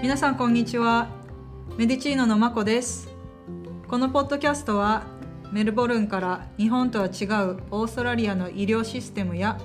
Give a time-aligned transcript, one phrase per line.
[0.00, 1.08] 皆さんこんにちは。
[1.76, 3.08] メディチーノのまこです。
[3.88, 5.02] このポッドキャストは
[5.50, 7.10] メルボルンから日本とは違う
[7.72, 9.58] オーストラリアの医療システムや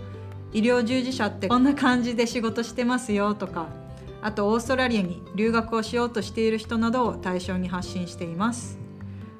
[0.52, 3.68] 医療従事者ってこんな感じで仕事してますよとか
[4.24, 8.80] あとオーストラリアに留学をしようとしている人などを対象に発信しています。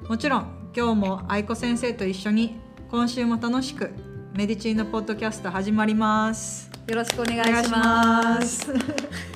[0.08, 2.56] もちろん今日も愛子先生と一緒に
[2.88, 3.90] 今週も楽しく
[4.32, 6.70] メディチーノポッドキャスト始まります。
[6.86, 9.33] よろしくお願いします。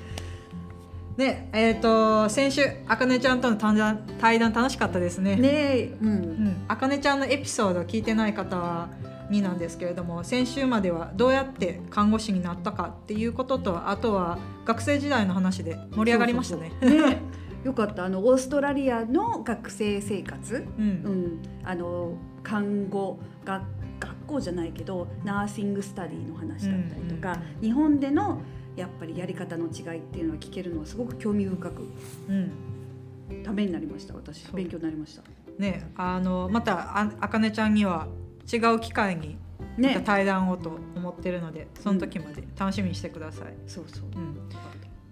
[1.18, 5.34] ねえー、と先週あかねちゃんとの対談対談楽しかったですね。
[5.34, 6.06] ねえ、う。
[6.06, 6.14] うん。
[6.46, 8.88] ん、あかねちゃんのエピソードを聞いてない方は
[9.28, 16.70] になんですけれども先週まではどうやって看護師になったかっていうこととあとは学生時代の話で盛り上がりましたね。
[16.80, 17.10] そうそうそう。
[17.10, 17.20] ね
[17.64, 18.04] よかった。
[18.04, 20.88] あのオーストラリアの学生生活、ううん。
[20.88, 22.12] ん、あの
[22.44, 23.64] 看護学
[23.98, 27.60] 学校じゃないけどナーシングスタディの話だったりとか、うん。
[27.60, 28.40] 日本での
[28.78, 31.82] やっぱりやり方の違いっていうのは聞けるのはすごく興味深く
[32.28, 33.42] うん。
[33.44, 34.42] ためになりました私。
[34.42, 34.56] そう。
[34.56, 35.22] 勉強になりました。
[35.58, 38.06] ねあのまたああかねちゃんには
[38.50, 39.36] 違う機会に
[39.76, 43.54] またね対談をと思ってるのでその時まで楽しみにしてください。
[43.66, 44.02] そうそう。
[44.16, 44.38] うん。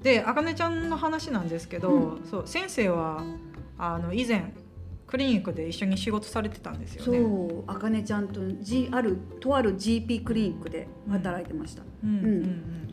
[0.03, 3.25] であかねちゃんの話なんですけど、うそう先生は
[3.77, 4.53] あの以前
[5.07, 7.19] クリニックで一緒に仕事されてたんですよそね。
[7.19, 7.65] う。
[7.67, 11.83] あかねちゃんと、G、あるとある GP クリニックで働いてました。
[12.05, 12.25] うんうん。
[12.25, 12.86] うん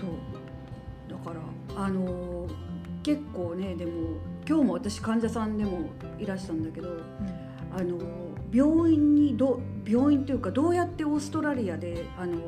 [0.00, 0.10] そう。
[1.10, 1.30] だか
[1.76, 2.54] らあのー
[3.02, 3.92] 結構ねでも
[4.48, 6.88] 今日も私患者さんでもいらしたんだけど
[7.70, 8.04] あのー
[8.50, 12.38] 病院にど病院というかどうやってオーストラリアであの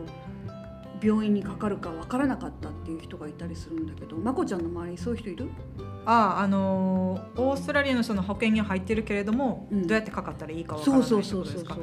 [1.02, 5.50] 病院にかかるかわからなかったっていう人がいたりするんだけどまこちゃんの周りにそういう人いる？
[6.06, 9.82] ああのーオーストラリアのその保険には入ってるけれども、うん。
[9.86, 11.76] どうやってかかったらいいかわからないってことですか？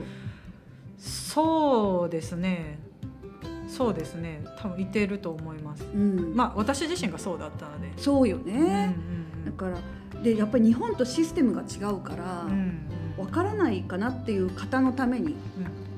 [0.97, 2.79] そうですね
[3.73, 4.43] そうですね。
[4.59, 5.83] 多分いてると思います。
[5.93, 6.35] うん。
[6.35, 8.95] まあ私自身がそうだったので、そうようんね、
[9.45, 12.51] だからでやっぱり日本とシステムが違うから、うん
[13.17, 13.23] うん。
[13.23, 15.35] わからないかなっていう方のために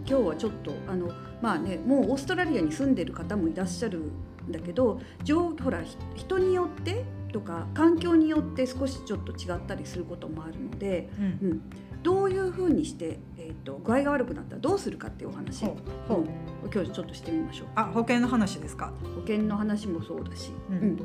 [0.08, 1.12] 今日はちょっとあの
[1.42, 11.32] まあねもうオーストラリアに住んでる方もいらっしゃるんだけど上ほらひ人によってとか環境によって少しちょっと違ったりすることもあるので、うんうん。
[11.52, 11.62] うん、
[12.06, 15.66] どういうふうにして、えー、と具合が悪くなったらどうするかっていうお話。
[15.66, 16.20] ほうほう。
[16.20, 16.30] うん
[16.74, 17.68] 今日ちょっとしてみましょう。
[17.76, 18.92] あ保険の話ですか？
[19.16, 20.98] 保険の話もそうだし、うん。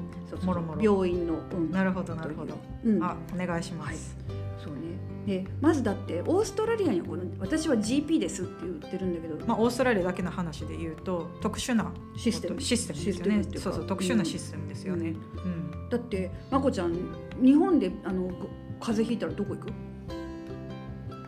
[0.43, 0.83] もろもろ。
[0.83, 4.17] 病院の、うんなるほどなるほど、うん、あお願いします、
[4.59, 4.81] そうね。
[5.27, 12.59] でまずだってオーストラリアにはこの私は GP ですって言ってるんだけど、まあ、オーストラリアだけの話で言うと特殊なシステム。
[12.61, 13.45] システムですよね。
[13.59, 15.89] そうそう特殊なシステムですよね、うん。
[15.91, 16.95] だってまこちゃん
[17.43, 18.49] 日本であのご
[18.81, 19.69] 風邪ひいたらどこ行く、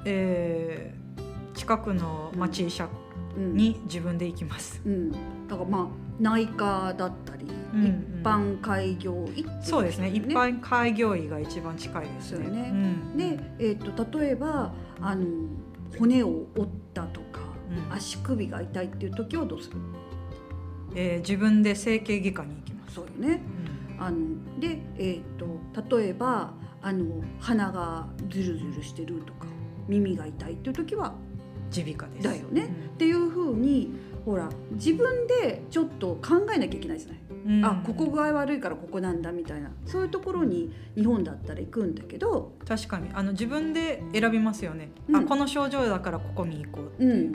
[0.05, 1.03] えー
[1.55, 2.89] 近くの町医者
[3.35, 5.11] うん、に自分で行きます、うん、
[5.49, 5.87] だからまあ
[6.21, 10.11] 内科だったり、うん一般開業医っていそうですね。
[10.11, 12.45] 一般開業医が一番近いですね。
[12.45, 12.71] よね。
[12.71, 15.27] うんで、えー、と例えばあの
[15.99, 17.41] 骨を折ったとか、
[17.89, 17.93] うん。
[17.93, 19.77] 足首が痛いっていう時はどうする？
[20.95, 23.41] えー自分で整形外科に行きます、そうよね。
[23.99, 24.19] あの
[24.61, 25.23] で、えー、
[25.81, 26.53] と例えば
[26.83, 29.42] あの鼻がズルズルしてるとか
[29.89, 31.15] 耳が痛いっていう時は
[31.75, 32.25] 耳鼻科です。
[32.25, 32.67] だよね。
[32.95, 33.91] っていうふうに
[34.25, 37.53] ほら自分でちょっと考えなきゃいけないじゃない、うん。
[37.59, 39.71] うんあここ具合悪いからここなんだみたいな。
[39.87, 43.09] そういうところに日本だったら行くんだけど、確かに。
[43.13, 45.17] あの自分で選びますよね、うん。
[45.17, 47.33] あこの症状だからここに行こう、うん、うん、っ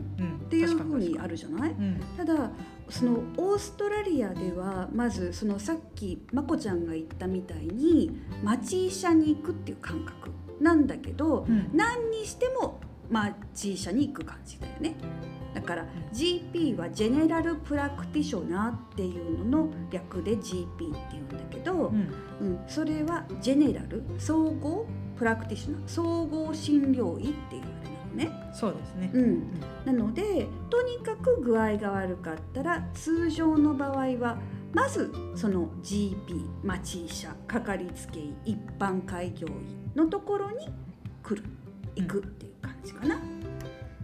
[0.48, 1.72] っていうふうにあるじゃない。
[1.72, 2.02] うん。
[2.16, 2.52] ただ
[2.90, 8.12] そのオーストラリアではまずそのさっきまこちゃんが言ったみたいに
[8.44, 10.30] 町医者に行くっていう感覚
[10.60, 11.70] なんだけど、うん。
[11.74, 12.80] 何にしても
[13.10, 14.96] 町医者に行く感じだよね。
[15.54, 20.78] だから GP はジェネラルプラクティショナーっていうのの略で GP って
[21.14, 22.14] 言うんだけど、うん。
[22.40, 24.86] うん、それはジェネラル総合
[25.18, 28.52] プラクティショナー総合診療医っていうあれなのね。
[28.54, 34.38] そうですね、うん、なのでとにかく具合が悪かったら通常の場合は
[34.74, 39.52] まずその GP 町医者かかりつけ医一般開業医
[39.98, 40.70] のところに
[41.24, 41.44] 来る
[41.96, 43.20] 行くっていう感じかな。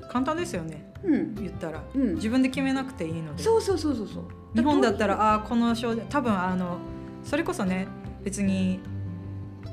[0.10, 1.36] 簡単ですよねうん。
[1.36, 1.84] 言ったら。
[1.96, 3.44] うん、自分で決めなくていいので。
[3.44, 4.24] そうそうそうそうそう。
[4.56, 6.78] 日本だったらああこの症状多分あの
[7.24, 7.88] それこそね
[8.24, 8.80] 別に、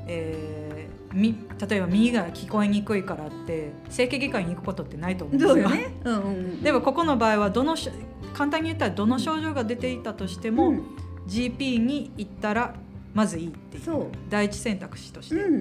[0.07, 0.71] えー
[1.13, 1.35] み
[1.69, 5.69] 例えば耳が聞こえにくいからって整形外科に行くことってないと思うんですよ。
[5.69, 7.89] ね、 うんうんうん、でもここの場合はどのし
[8.33, 10.83] 簡単に言ったらどの症状が出ていたとしても、うん。
[11.27, 12.75] GP に行ったら
[13.13, 14.07] まずいいっていうそう。
[14.29, 15.53] 第一選択肢として、うん。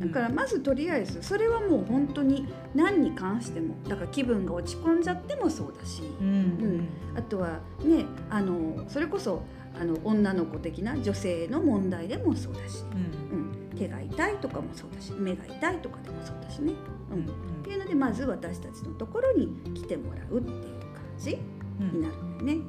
[0.00, 0.10] うん。
[0.10, 6.26] だからまずとりあえずそれはもう本当に何に関してもだから気分が落ち込んじゃってもそうだし、うん。
[6.26, 6.88] うん。
[7.16, 9.42] あとはねあのそれこそ
[9.80, 12.82] あの女の子的な女性の問題でもそうだし、
[13.30, 13.38] うん。
[13.38, 16.72] うん、手が痛いとかもそうだし目が痛いとかでもそうだしね。
[17.10, 17.24] ううんん。
[17.24, 17.28] っ
[17.62, 21.38] ていうのでまず私たちのところに来てもらうっていう感じ
[21.80, 22.64] うんになるんだよね。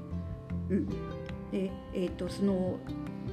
[0.69, 0.87] うん、
[1.51, 2.77] で、えー、とその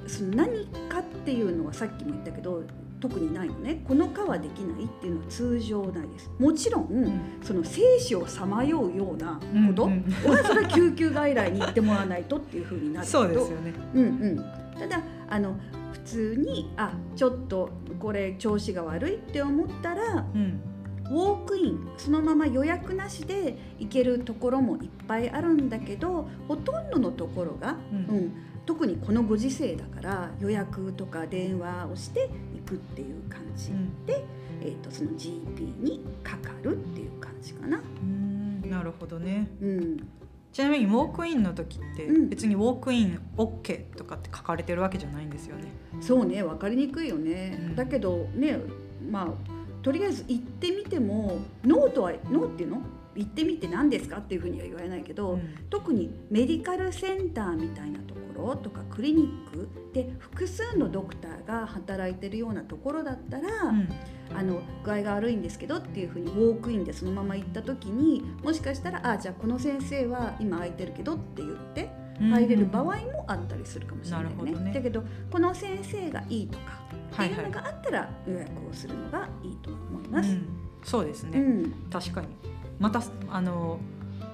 [0.09, 2.63] その何かっていうのはさっきも言ったけど
[3.01, 3.81] 特にないのね。
[3.87, 6.31] この科はできないっていうのは通常ないです。
[6.39, 7.21] もちろん、うん。
[7.43, 13.19] その生死をさまようようなことうんはそれは救急外来に行ってもらわないとっていうふうになるけど。
[13.21, 13.75] そうですよね。
[13.95, 15.55] うんうん、ただあの
[15.93, 17.71] 普通にあちょっと
[18.01, 20.61] これ調子が悪いって思ったらうん。
[21.11, 28.17] ウォークインそのまま予約なしで行けるところもいっぱいあるんだけどほとんどのところが、うん。
[28.17, 28.33] うん
[28.69, 33.91] 特にこのご時世だから予約とか電話をして行くっていう感じ、うん。
[34.61, 37.81] えー、とその GP にかかるっていう感じかな。
[38.03, 39.49] うんなるほどね。
[39.63, 39.97] うん、
[40.53, 42.29] ちなみにウォークインの時ってうん。
[42.29, 45.73] 別にウォークイン OK とかって書かれてるわけじゃないんですよね。
[46.03, 47.75] そうね分かりにくいよね、うん。
[47.75, 48.59] だけどね
[49.11, 52.83] まあとりあえず行ってみてもノーとはノーっていうの？
[53.19, 55.55] 行ってみて何ですかっていうふうには言われないけど、うん。
[55.69, 63.89] 特にメディカルセンターみたいなところとかクリニックで複数のドクターが働いてるようなところだったら、うん。
[64.37, 74.31] あの具合が悪いんですけどっていうふうにウォークインでそのまま行った時にもしかしたら「あじゃあこの先生は今空いてるけど」って言って入れる場合もあったりするかもしれないね。
[74.35, 74.73] なるほどね。
[74.75, 80.33] だけどこの先生がいいとかってはいはいいうのがあったら予約をするのがいいと思います。
[80.33, 82.29] うんそうですね、うん、確かに。
[82.79, 83.79] またあの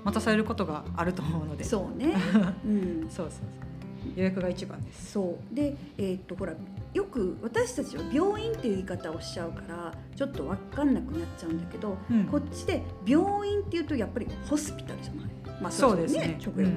[0.04, 1.64] 待たされることがあると思うので。
[1.64, 2.14] そうね。
[2.64, 4.10] うん、そうそうそう。
[4.16, 5.12] 予約が一番です。
[5.12, 5.54] そう。
[5.54, 6.54] でえーっとほら
[6.92, 12.24] よく私たちは病院っていう言い方をしちゃうからちょっと分かんなくなっちゃうんだけど、うん。
[12.26, 15.62] こっちで病院っていうとやっぱりホスピタルじゃない？
[15.62, 16.38] まあそうですね。
[16.40, 16.70] 直訳で。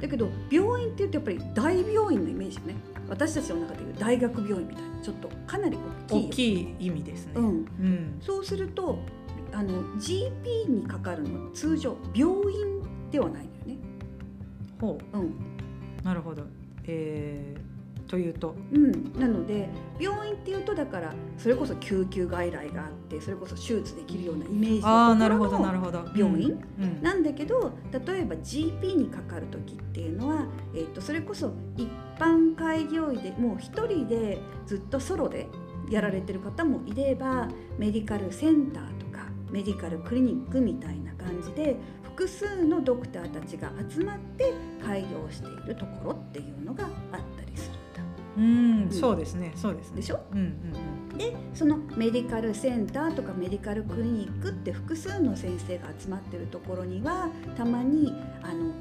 [0.00, 2.74] だけど病院っていうとやっぱり大病院のイメージよね
[3.10, 5.76] 私たちの中でいう大学病院みたいなちょっとかなり
[6.08, 7.34] 大きい意味ですね。
[8.20, 8.98] そうすると
[9.52, 13.76] あの GP にかかるのは通常病院ではないのよね。
[14.80, 15.30] ほうんう
[16.04, 16.44] なるほど。
[16.84, 17.69] えー、
[18.10, 19.68] というと、うん、なので
[20.00, 26.04] 病院っていうとだからそれこそ救急外来があってそれこそ手術できるようなイメージのところるほどなるのほど。
[26.16, 35.46] 病院うんなんだけど例えば GP にかかる時っていうのは、えー、とそれこそ一般開業医でもう一人でずっとソロで
[35.88, 37.48] やられてる方もいれば
[37.78, 44.52] メディカルセンターとかメディカルクリニックみたいな感じで複数のドクターたちが集まって
[44.84, 46.79] 開業しているところっていうのが。
[48.40, 48.90] うん、うん。
[48.90, 49.52] そうですね。
[49.54, 49.96] そうですね。
[49.96, 50.20] でしょ？
[50.32, 58.72] うんうんでそのメディカルセンターとかメディカルクリニックって複数の先生が集まってるところにはたまにあの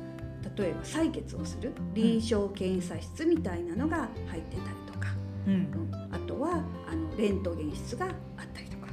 [0.55, 5.07] 例えば採血をする臨床検査室みたいなのが入ってたりとか、
[5.47, 5.53] うん。
[5.53, 5.59] うん
[5.93, 8.13] うんあとはあのレントゲン室があっ
[8.53, 8.87] たりとか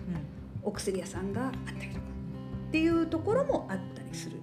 [0.63, 2.01] お薬屋さんがあったりとか
[2.69, 4.37] っていうところもあったりする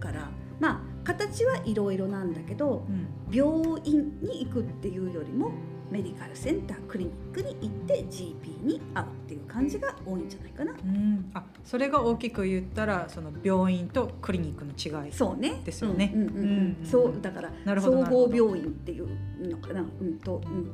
[0.00, 3.48] からまあ形はいろいろなんだけどうん病
[3.84, 5.52] 院に行くっていうよりも
[5.90, 10.72] メディカルセンタークリニックに行って GP に会うっていう感じが多いんじゃないかな。
[10.72, 14.72] うん、あそれが大きく言ったらその病院とクリニックの
[15.04, 15.12] 違い。
[15.12, 15.62] そうね。
[15.64, 19.08] ですよねうんうんうんうんうんうんそうだから総合病院っていう
[19.40, 19.80] のかな。
[19.80, 20.70] うんと、うん、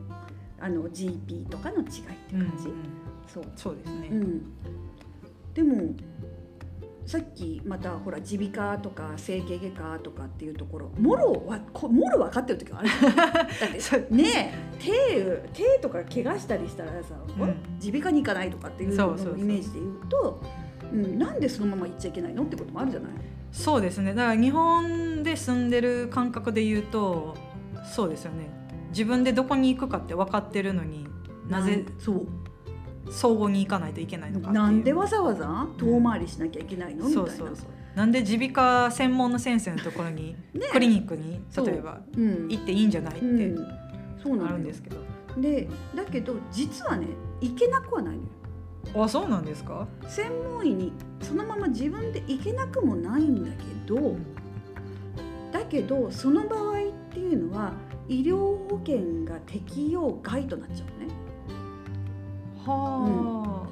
[0.60, 2.64] あの GP とかの違いってうんうん感じ。
[3.32, 3.44] そう。
[3.56, 4.08] そうですね。
[4.10, 4.42] うん。
[5.54, 5.94] でも
[7.06, 17.54] さっきまたほら耳鼻科とか整形外科とかっていうところもろはこもろ分かってる時があるだって ねえ手手とか怪我したりしたらさうん。
[17.82, 20.40] 耳鼻科に行かないとかっていうイメージで言うと
[20.92, 23.10] うん、なんでそのまま行っちゃいけないのってこともあるじゃない？
[23.50, 24.14] そうですね。
[24.14, 27.34] だから日本で住んでる感覚で言うと、
[27.84, 28.48] そうですよね。
[28.90, 31.06] 自分でどこに行くかって分かってるのに
[31.48, 32.26] なぜそう
[33.10, 34.52] 相互に行かないといけないのか。
[34.52, 37.08] なんでわざわざ遠回りしなきゃいけないの？
[37.08, 37.66] みたいなそうそうそう。
[37.96, 43.66] なんで耳鼻科専門の先生のところに、ねクリニックに例えばうん行っていいんじゃないってうん、
[44.22, 44.96] そうなるんですけど。
[45.40, 47.08] でだけど実はね
[47.40, 49.86] 行けなくはないのよあそうなんですか？
[50.08, 54.16] 専門医にそのまま自分で行けなくもないんだけど
[55.52, 56.74] だけどその場合っ
[57.10, 57.72] ていうのは
[58.08, 61.14] 医療保険が適用外となっちゃうのね。
[62.66, 63.66] は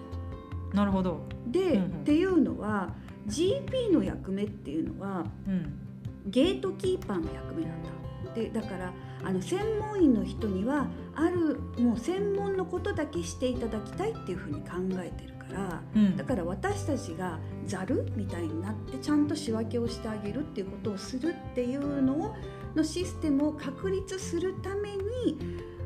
[0.72, 1.20] あ、なるほど。
[1.46, 2.94] で、っていうのは
[3.26, 5.78] GP の役目っていうのはうん。
[6.26, 7.90] ゲートキーパーの役目なんだ。
[8.34, 8.92] でだから
[9.24, 22.36] あの専門医の人にはあるもう専門のことだけしていただきたいっていうふうに考えてるから、うんだから私たちがざるみたいになってちゃんと仕分けをしてあげるっていうことをするっていうのを
[22.74, 25.36] のシステムを確立するために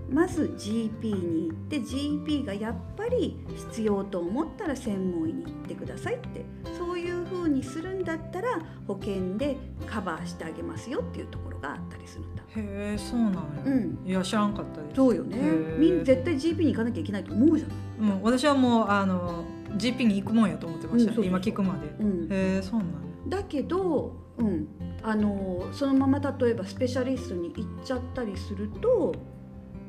[0.08, 6.44] まず GP に行って GP がやっぱり必要と思ったら専門医に行ってくださいって
[6.78, 12.42] そういうふうにするんだったら保険でカバーしてあげますよっていうところがあったりするんだ。
[12.42, 13.98] へえそうなんや、うん。
[14.06, 14.96] いや知らんかったです。
[14.96, 15.36] そうよね。
[15.78, 17.76] みんな絶対 GP に行かなきゃいけないと思うじゃない。
[17.98, 19.44] うん、私はもうあの
[19.76, 21.88] GP に行くもんやと思ってました、うんそうそう今聞くまで。
[21.98, 22.24] うん。
[22.24, 22.94] へえそうなんや
[23.28, 24.68] だけど、うん、
[25.02, 29.14] あのそのまま例えばスペシャリストに行っちゃったりすると、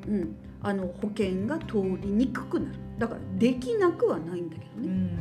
[0.07, 2.75] うん、あの保険が通りにくくなる。
[2.97, 5.19] だからできなくはないんだけどね。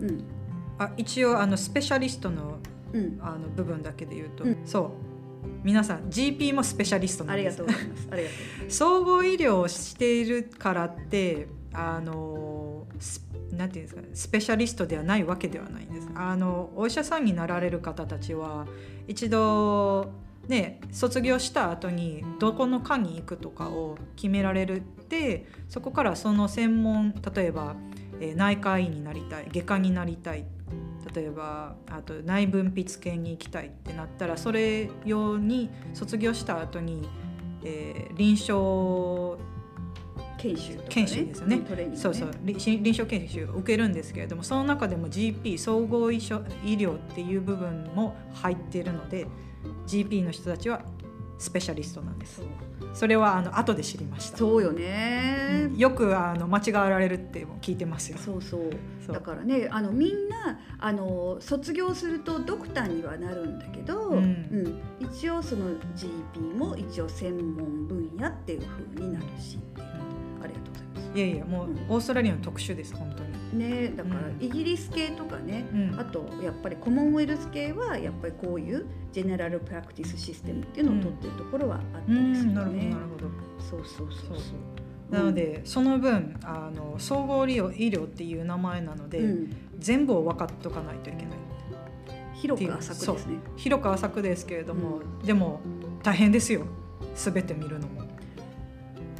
[0.00, 0.08] うん。
[0.08, 0.24] うん。
[0.78, 2.58] あ一応あのスペシャリストの
[2.92, 4.58] うん、あの部分だけで言うと、うん。
[4.64, 4.90] そう。
[5.64, 8.08] 皆さん GP もスペシャリストなありがんですとうございます。
[8.10, 8.34] ありがと
[8.66, 8.70] う。
[8.70, 16.08] 総合医療をしているからってあのスなんていうんですかねスペシャリストではないわけではないんです。
[16.14, 18.66] あのお医者さんになられる方たちは
[19.08, 20.10] 一度
[20.48, 27.76] ね卒業した後にどこの科に行くとかを決められるってそこからその専門例えば、
[28.20, 30.44] えー内科医になりたい外科になりたい
[31.14, 37.08] 例えばあと内分泌系に行きたいってなったらそれ用に卒業した後に、
[37.64, 39.42] えー臨床
[40.42, 41.56] 研修ね、研修ですよね。
[41.58, 42.30] ね、そうそう。
[42.42, 49.26] 臨臨床研修を受けるんですけれどもその中でも GP 総合医所医療っていう部分も入っているので
[49.86, 50.82] GP の人たちは
[51.38, 52.42] スペシャリストなんです。
[52.94, 54.38] それはあの後で知りました。
[54.38, 55.70] そうよね。
[55.76, 58.18] よくあの間違われるって聞いてますよ。
[58.18, 58.70] そうそう。
[59.12, 64.22] だからねあのみんなあの卒業するとドクターにはなるんだけど、うん。
[64.22, 64.80] うん。
[65.00, 68.62] 一応その GP も一応専門分野っていう
[68.94, 70.91] 風になるしありがとうございます。
[71.14, 73.32] いやいやもううんオーストラリアの特殊です本当に。
[73.58, 74.36] ねだからうん。
[74.40, 76.00] イギリス系とかね、うん。
[76.00, 83.02] あとやっぱりコモンウェルス系はやっぱりこういうジェネラルプラクティスシステムっていうのを取ってるところはあったうりするんなるほどねなる。
[83.06, 83.52] ほど。
[83.58, 85.14] そうそうそうそう。
[85.14, 91.36] なので、その分あの総合医療医療っていう名前なので、うん、全部を分かっとかないといけない。
[92.34, 93.36] 広く浅くですね。
[93.56, 95.60] 広く浅くですけれども、でも
[96.02, 96.64] 大変ですよ。
[97.14, 98.02] 全て見るのも。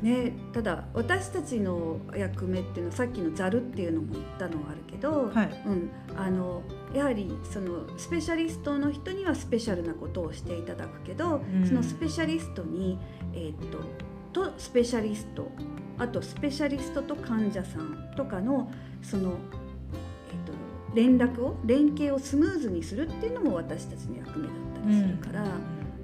[0.03, 5.63] ね、ただ私たちの役目っていうのはさっきのざるっていうのも言ったのはあるけど、はい。
[5.65, 11.67] うん、あのやはりそのスペシャリストの人にはスペシャルなことをしていただくけど、うん。
[11.67, 12.99] そのスペシャリストに、
[13.33, 13.79] えーっと
[14.33, 15.51] とスペシャリスト
[15.99, 18.71] あとスペシャリストと患者さんとかの
[19.03, 25.45] その、えーっと連絡を連携をスムーズにするっていうのも私たちの役目だったりするから、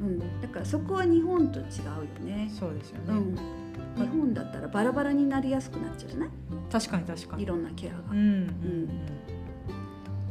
[0.01, 0.41] うん。
[0.41, 2.51] だからそこは日本と違うよね。
[2.59, 3.37] そうですよね、うん、
[3.99, 6.29] 日本だったらバラバラになりやすくなっちゃうじゃない？
[6.71, 7.43] 確かに確かに。
[7.43, 8.89] いろんなケアが、うんうんうん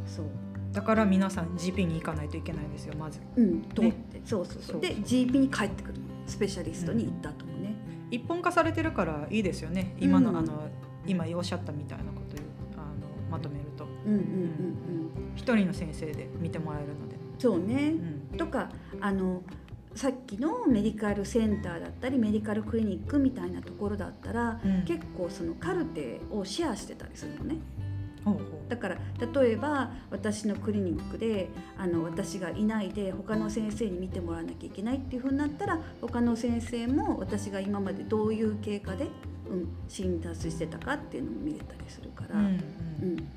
[0.06, 0.26] そう、
[0.72, 3.20] だから皆さん GP に行かないといけないんですよまず。
[3.36, 4.72] うん、と思って、そうそうそう。
[4.72, 6.04] そうで GP に帰ってくるの。
[6.26, 7.74] スペシャリストに行った後もね、
[8.10, 9.94] 一本化されてるからいいですよね。
[10.00, 10.68] 今の,、うんあの
[11.06, 12.40] 今おっしゃったみたいなことを
[12.76, 13.84] あのまとめると。
[14.06, 15.34] うん、うんうんうん。
[15.36, 17.16] 一人の先生で見てもらえるので。
[17.38, 17.94] そうね。
[18.32, 18.36] う、ん。
[18.38, 18.70] とか
[19.00, 19.42] あの
[19.98, 24.84] さっきのメディカルセンターだったりメディカルクリニックみたいなところだったら、うん。
[24.84, 27.56] 結構そのカルテをシェアしてたりするのね。
[28.68, 28.98] だから
[29.42, 39.08] 例えば私のクリニックであの私がいないで他の先生に見てもらわなきゃいけないっていうふうになったら他の先生も私が今までどういう経過で、
[39.48, 42.48] うん、診察してたかっていうのも見れたりするから、うんう
[43.02, 43.28] うんん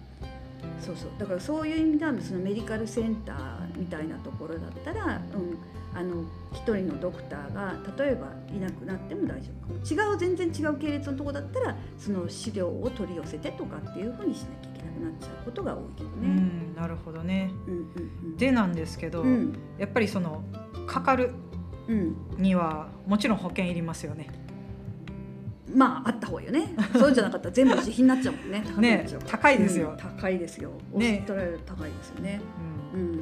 [0.79, 5.57] そうそうだからそういう意味ではそのメディカルセンターみたいなところだったら、うん、
[5.93, 16.27] あの一人のドクターが例えばいなくなっても大丈夫かも違う全然違う系列のところだったらその資料を取り寄せてとかっていうふうにしなきゃいけなくなっちゃうことが多いけどうね。
[16.27, 17.51] んなるほどね。
[17.67, 17.81] うんうん
[18.23, 20.43] うん、でなんですけど、うんやっぱりその
[20.87, 21.31] かかる
[21.87, 24.27] うん、にはもちろん保険いりますよね。
[25.73, 26.75] まああった方がいいよね。
[26.93, 28.63] そうじゃなかったら全部自費になっちゃうもんね。
[28.65, 29.89] 高くなっちゃうから高いですよ。
[29.89, 30.71] うん高いですよ。
[30.93, 32.41] オねーストラリア高いですよね。
[32.93, 32.99] うん。
[32.99, 33.15] うん。
[33.15, 33.17] っ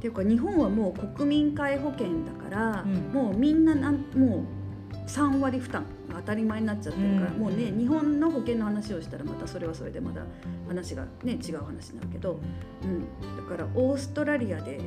[0.00, 2.94] ていうか日本はもう国民皆保険だから、うん。
[3.12, 4.44] もうみんななんも
[4.92, 7.38] う3割負担が当たり前になっちゃってるから、うん。
[7.38, 10.22] もうね日本の保険の話をしたらまたそれはそれでまだ
[10.68, 12.40] 話がね違う話になるけど、
[12.82, 14.80] うん、だからオーストラリアで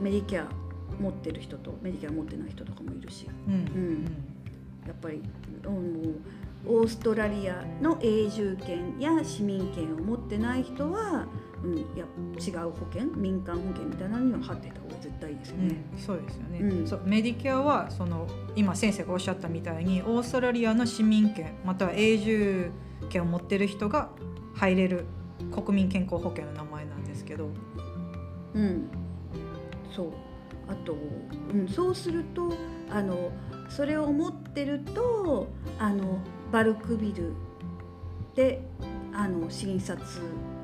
[0.00, 0.46] メディケア
[1.00, 3.28] 持ってる人とメディケア持ってない人とかもいるし。
[3.46, 3.54] うん。
[3.54, 4.34] うん
[4.88, 5.22] やっぱり、
[5.64, 6.24] うん、
[6.66, 11.26] オーストラリアの永住権や市民権を持ってない人は、
[11.62, 12.04] うん、いや
[12.38, 15.84] 違う保険民間保険みたいなのには貼っていた方が絶対ですようんね。
[15.98, 16.86] そうですよね、うん。
[16.86, 18.26] そうメディケアはその
[18.56, 22.70] 今先生がおっしゃったみたいにオーストラリアの市民権または永住
[23.10, 24.08] 権を持ってる人が
[24.54, 25.04] 入れる
[25.52, 27.50] 国民健康保険の名前なんですけど、
[28.54, 28.88] うん、
[29.94, 30.12] そう。
[30.68, 30.94] あと、
[31.52, 32.52] うん、そうすると
[32.90, 33.30] あの
[33.68, 35.48] それを持ってると
[35.78, 36.18] あの
[36.50, 37.32] バルクビル
[38.34, 38.62] で
[39.12, 40.04] あの診察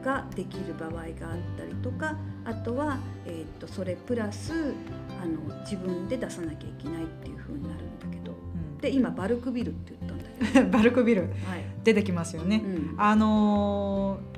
[0.05, 1.11] ができる場合があっ
[1.57, 4.75] たりとかあとは、えー、とそれプラス
[5.23, 8.33] あの自分で出さなきゃいけないっていう風になるんだけど。
[8.33, 8.79] うん。
[8.79, 11.23] で今バルクビルって言ったんだけ バルクビル。
[11.23, 11.65] ど、はい。
[11.85, 12.63] 出てきますよね。
[12.65, 12.95] うん。
[12.99, 14.35] あのー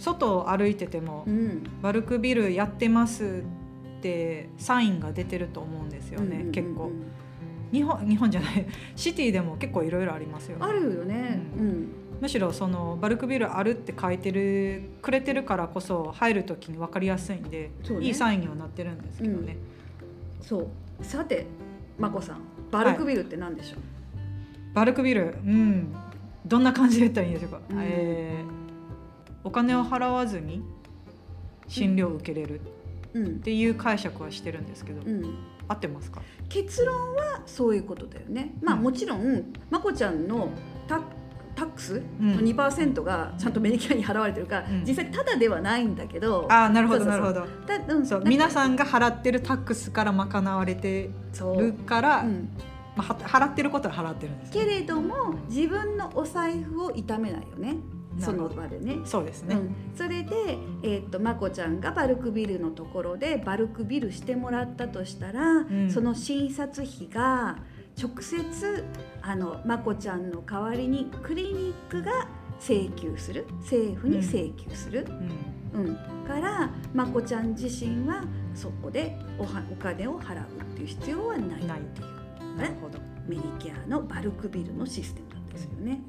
[0.00, 1.62] 外を歩いてても、うん。
[1.82, 3.42] バルクビルやってます
[3.98, 6.52] ってサインが出てると思うんですよね、うんうんうんうん。
[6.52, 6.92] 結構
[7.72, 8.66] 日本日本じゃない。
[8.96, 10.64] シティでも結構いろいろありますよね。
[10.64, 11.88] あるよね、ううん。
[12.20, 18.06] むしろそのバルクビルあるって書いてるくれてるからこそ入る時に分かりやすいんで、そうね。
[18.06, 19.56] いいサインにはなってるんですけどね、
[20.40, 20.70] そ
[21.00, 21.04] う。
[21.04, 21.46] さて
[21.98, 22.38] まこさん
[22.70, 23.80] バルクビルって何でしょう、
[24.74, 25.94] バルクビルうん。
[26.46, 27.78] どんな感じで言ったらいいんでしょうか、うん。
[27.80, 28.58] えー
[29.44, 30.62] お金を払わずに
[31.68, 32.62] 診療を受けれるっ
[33.14, 33.40] うん。
[33.40, 35.34] ていう解釈はしてるんですけど、うん、
[35.68, 36.22] 合ってますか？
[36.48, 38.54] 結論はそういうことだよね。
[38.62, 38.82] まあうん。
[38.82, 40.48] もちろんまこちゃんの
[40.86, 41.00] タ
[41.54, 44.84] タックスうんの2%がちゃんとメディケアに払われてるから、うん。
[44.84, 47.40] 実際ただではないんだけど、ああなるほどなるほど。
[47.66, 48.06] だうん。
[48.06, 51.10] そう皆さんが払ってるタックスから賄われて
[51.58, 52.48] るから、うん。
[52.96, 57.76] まあ、は払ってることは払ってるんですね、けれども自分のお財布を痛めないよね
[58.18, 58.98] その場でね。
[59.04, 65.90] そうですね、うん、それで、えー、とまこちゃんがバルクビルのところでバルクビルしてもらったとしたら、ん。
[65.90, 67.58] その診察費が
[68.00, 68.84] 直接
[69.22, 72.28] あのまこちゃんの代わりにクリニックが
[72.60, 73.46] 請求する。
[73.60, 75.06] 政府に請求する、
[75.74, 75.86] うん。
[75.86, 75.96] うん。
[76.26, 81.66] からまこちゃん自身はそこでおはお金を払うっていう必要はない。
[81.66, 82.56] ないっていう。
[82.56, 82.98] なるほど。
[83.26, 86.00] メディケアのバルクビルのシステムなんですよね。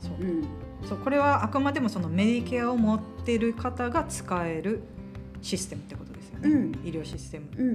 [0.00, 0.12] そう。
[0.20, 4.82] うんそうこれはあくまでもそのメディケアを持ってる方が使える
[5.42, 6.72] システムってことですよね、うん。
[6.84, 7.68] 医療システム、うん。
[7.68, 7.74] うん。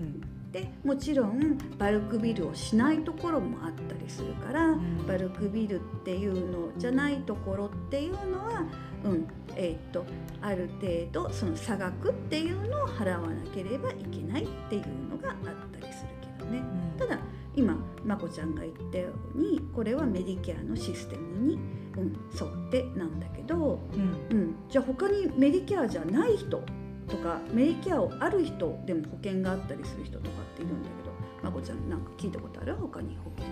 [0.00, 5.06] うん、でもちろんバルクビルをしないところもあったりするから、ん。
[5.06, 8.64] バルクビルっていうのじゃないところっていうのは、
[9.04, 9.26] うん。
[9.56, 10.04] えーっと
[10.40, 15.36] ある程度その差額っていうのを払わなければいけないっていうのがあっ
[15.72, 16.62] たりするけどね。
[16.98, 17.18] ただ
[17.54, 21.58] 今まこちゃんが言ったようにこれはメディケアのシステムに、
[21.96, 24.36] うん、沿ってなんだけど、うん。
[24.38, 26.62] うん、じゃあ他にメディケアじゃない人
[27.08, 31.10] とかメディケアをある人でも保険があったりする人とかっているんだけど
[31.42, 32.76] まこちゃんなんか聞いたことある？
[32.76, 33.46] 他に保険、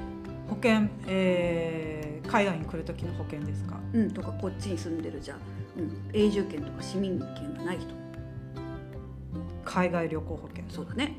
[0.49, 3.81] 保険、えー海外に来る時の保険ですか？
[3.95, 5.39] うん、とかこっちに住んでるじゃあ、
[5.79, 7.87] うん、永住権とか市民権がない人。
[9.65, 10.65] 海外旅行保険。
[10.69, 11.15] そうだね。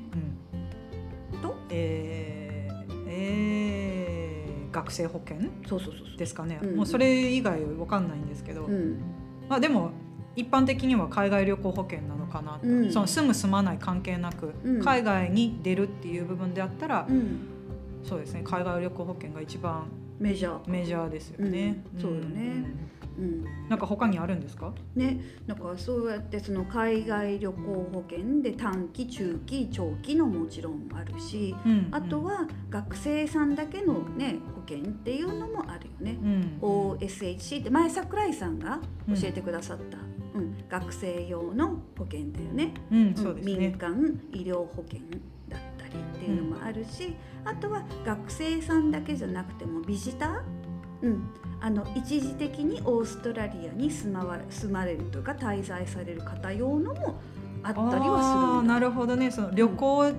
[1.34, 1.42] うん。
[1.42, 1.56] と？
[1.72, 3.49] えーえー
[4.80, 5.50] 学生保険？
[5.68, 9.00] そうそうそうですかね、うんもうそれ以外わかんないんですけど、うん。
[9.50, 9.92] まあでも
[10.36, 12.92] 一般的には海外旅行保険なのかなと、うん。
[12.92, 14.84] その住む住まない関係なく、うん。
[14.84, 17.40] 海外に出るっていう部分であったら、うん、
[18.04, 18.42] そうですね。
[18.44, 19.88] 海外旅行保険が一番
[20.20, 20.70] メジャー。
[20.70, 22.02] メジャーですよね、うん。
[22.02, 22.66] そうよね
[23.18, 24.74] うんうんなんか他にあるんですか？
[24.96, 27.62] ね、なんかそうやってその海外旅行
[27.94, 36.18] 保険で短期中期長期のもちろんあるしうんあと、は学生さんだけのね保険っていうのもあるよね。
[36.22, 42.74] うん、OSHC って前桜井さんが教えてくださった、うん学生用の保険だよね。
[42.92, 43.76] うん、そうです民ね。
[43.78, 43.92] 間
[44.32, 45.00] 医療保険
[45.50, 50.42] だったりっていうのもあるし、あとは学生さんだけじゃなくてもビジター、
[51.02, 51.30] うん、
[51.62, 57.20] あの一時的にオーストラリアに住まわ住まれるというか滞在される方用のも
[57.64, 59.32] あったりはするなるほどね。
[59.32, 60.14] その旅行、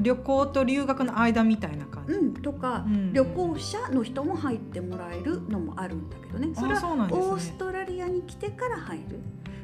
[0.00, 3.12] 旅行と留学の間みたいな感じ、うん、とか、うん。
[3.12, 6.54] 旅行者の人も入ってもらえるのもあるんだけどね。
[6.54, 9.20] それあそうなはオーストラリアに来てから入る。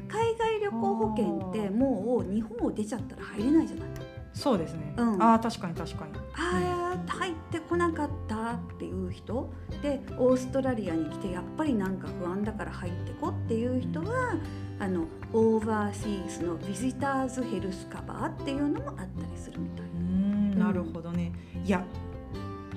[0.07, 3.89] 海外旅行保険ってもう日本を出ちゃったら入れないじゃない。
[4.33, 5.21] そうですね、うん。
[5.21, 6.11] ああ確かに確かに。
[6.35, 9.51] あー入ってこなかったっていう人？
[9.81, 14.35] でオーストラリアに来てやっぱりなんか不安だから入ってこっていう人は
[14.79, 19.85] あのオーバーシーズのビジターズヘルスカバーっていうのもあったりするみたい。
[19.85, 20.59] うーん。
[20.59, 21.31] なるほどね、
[21.65, 21.83] いや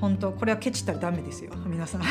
[0.01, 2.03] 本当これはケチったらダメですよ皆さん。
[2.03, 2.09] 保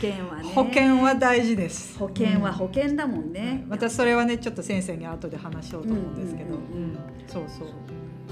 [0.00, 0.48] 険はね。
[0.54, 1.98] 保険は大事です。
[1.98, 2.54] 保険はうん。
[2.54, 3.64] 保険だもんね。
[3.68, 6.98] またそれはねちょっと先生に後で話しようと思うんですけど、うんうんうんうん。
[7.26, 7.68] そうそう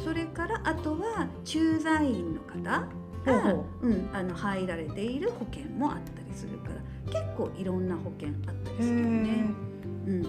[0.03, 2.88] それからあとは駐在員の方が
[3.25, 9.45] ほうん、あの入られている保険もあったりするから結構いろんな保険あったりするよね。
[10.07, 10.27] うん、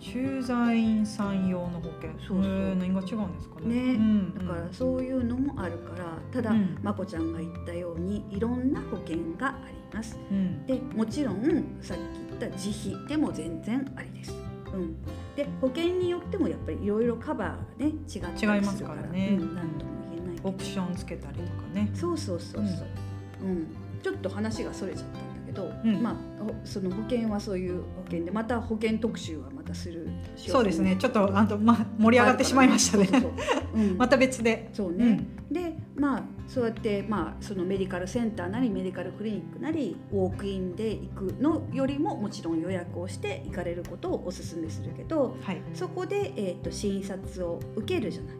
[0.00, 2.10] 駐在員さん用の保険。
[2.26, 2.74] そうそう。
[2.76, 3.66] 何が違うんですかね。
[3.66, 3.94] ね。
[3.94, 4.34] うん。
[4.34, 6.78] だからそういうのもあるからただ、うん。
[6.82, 10.18] まこちゃんが言ったようにいろんな保険があります。
[10.30, 10.66] うん。
[10.66, 12.00] でもちろんさっき
[12.38, 14.34] 言った自費でも全然ありです、
[14.72, 14.96] うん、
[15.36, 18.56] で保険によってもやっぱりいろいろカバーがね違ったりするから。
[18.56, 19.28] 違いますからね。
[19.38, 21.90] うん、何とも言えないオプションつけたりとかね。
[21.94, 23.66] そうそうそうそう、うん。
[24.02, 25.18] ちょっと話がそれちゃった。
[25.18, 26.02] んど、うん。
[26.02, 26.14] まあ
[26.44, 30.96] ほその保険はそういう保険でまた保険特集はまたするそうですね。
[30.96, 33.08] ちょっとあと、まあ、盛り上がってしまいましたね。
[33.98, 34.68] また別で。
[34.72, 48.34] そうね、でまあそうやってまあそのメディカルセンターなりメディカルクリニックなりウォークインで行くのよりももちろん予約をして行かれることをお勧めするけどはい、そこで、えー、と診察を受けるじゃない。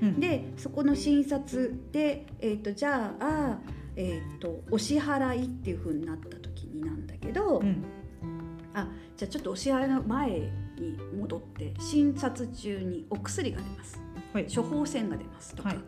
[0.00, 3.58] うん、でそこの診察で、えー、とじゃあ、
[3.96, 7.84] えー、とお支払いっていうふうになった時になんだけど、うん。
[8.74, 14.00] あじゃあちょっとお支払いの前に戻って診察中にお薬が出ます。
[14.32, 14.46] はい。
[14.54, 15.78] 処方箋が出ますとか、はい。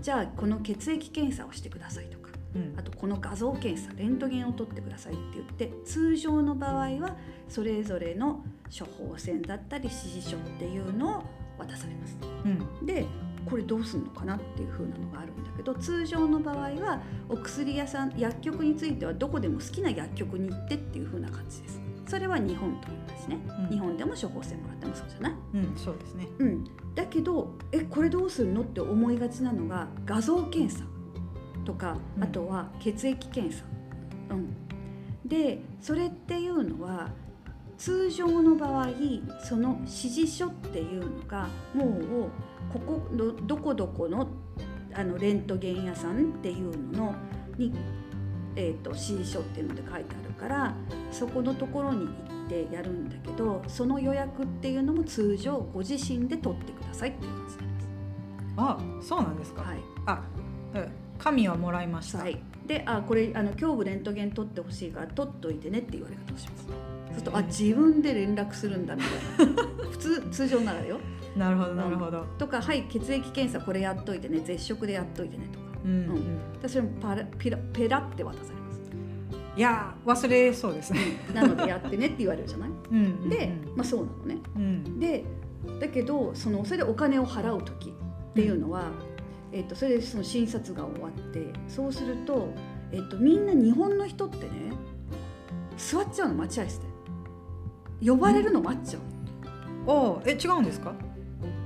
[0.00, 2.30] じゃあこの血液検査をしてくださいとか。
[2.54, 2.74] うん。
[2.76, 7.16] あとこの画像検査レントゲンを取ってくださいって言って通常の場合は
[7.48, 8.44] それぞれの
[8.76, 11.24] 処方箋だったり指示書っていうのを
[11.58, 12.16] 渡されます。
[12.44, 12.48] う
[12.82, 12.86] ん。
[12.86, 13.06] で
[13.46, 21.80] これどうすんのかなっていう風なのがあるんだけど通常の場合はお薬屋さん薬局についてはどこでも好きな薬局に行ってっていう風な感じです。
[22.06, 23.68] それは日本と同じね、うん。
[23.70, 25.34] 日本でも処方箋もらってもそうじゃない？
[25.54, 26.28] うんそうですね。
[26.38, 26.64] うん。
[26.94, 30.84] だけどえこれどうするのって思いがちなのが画像検査
[31.64, 32.24] とかうん。
[32.24, 33.64] あとは血液検査、
[34.30, 34.54] うん、
[35.26, 37.10] でそれっていうのは
[37.78, 38.88] 通常の場合
[39.42, 42.30] その指示書っていうのがもう
[42.74, 44.26] ここどどこどこの
[44.92, 47.14] あのレントゲン屋さんっていうのの
[47.56, 47.72] に、
[48.56, 50.74] えー、と指示書っていうので書いてあるから
[51.12, 52.12] そこのところに行
[52.46, 57.74] ってやるんだけどその予約っていうのも通常ご自身で取ってくださいっていう感じになり
[58.56, 59.62] あそうなんですか？
[59.62, 59.78] はい。
[60.06, 60.22] あ
[60.74, 66.66] うん紙はもらいました、はい、であこれあの胸部レントゲン取ってほしいから取っといてねって言われ方をします。
[66.66, 66.74] そう
[67.14, 69.02] するとあ自分で連絡するんだみ
[69.36, 69.62] たいな。
[69.90, 70.98] 普通通常ならよ
[71.36, 75.64] なるほどなるほど、とかはい血液検査これやっといてね絶食でやっといてねとか。
[75.84, 75.90] うん
[76.62, 76.68] うん。
[76.68, 78.80] それもパラピラペラって渡されます。
[79.56, 80.92] いやー忘れそうです。
[80.92, 81.00] ね、
[81.34, 82.70] なのでやってねって言われるじゃない？
[82.90, 83.28] うんうんうん。
[83.28, 84.38] で、まあ、そうなのね。
[84.56, 84.98] うん。
[85.00, 85.24] で
[85.80, 87.92] だけどそのそれでお金を払う時っ
[88.34, 88.90] ていうのは、
[89.52, 92.48] えっとそれでその診察が終わってそうすると、
[92.92, 94.72] えっとみんな日本の人ってね
[95.76, 98.08] 座っちゃうの待合室で。
[98.10, 99.02] 呼ばれるの待っちゃう
[99.90, 100.92] おーえ違うんですか？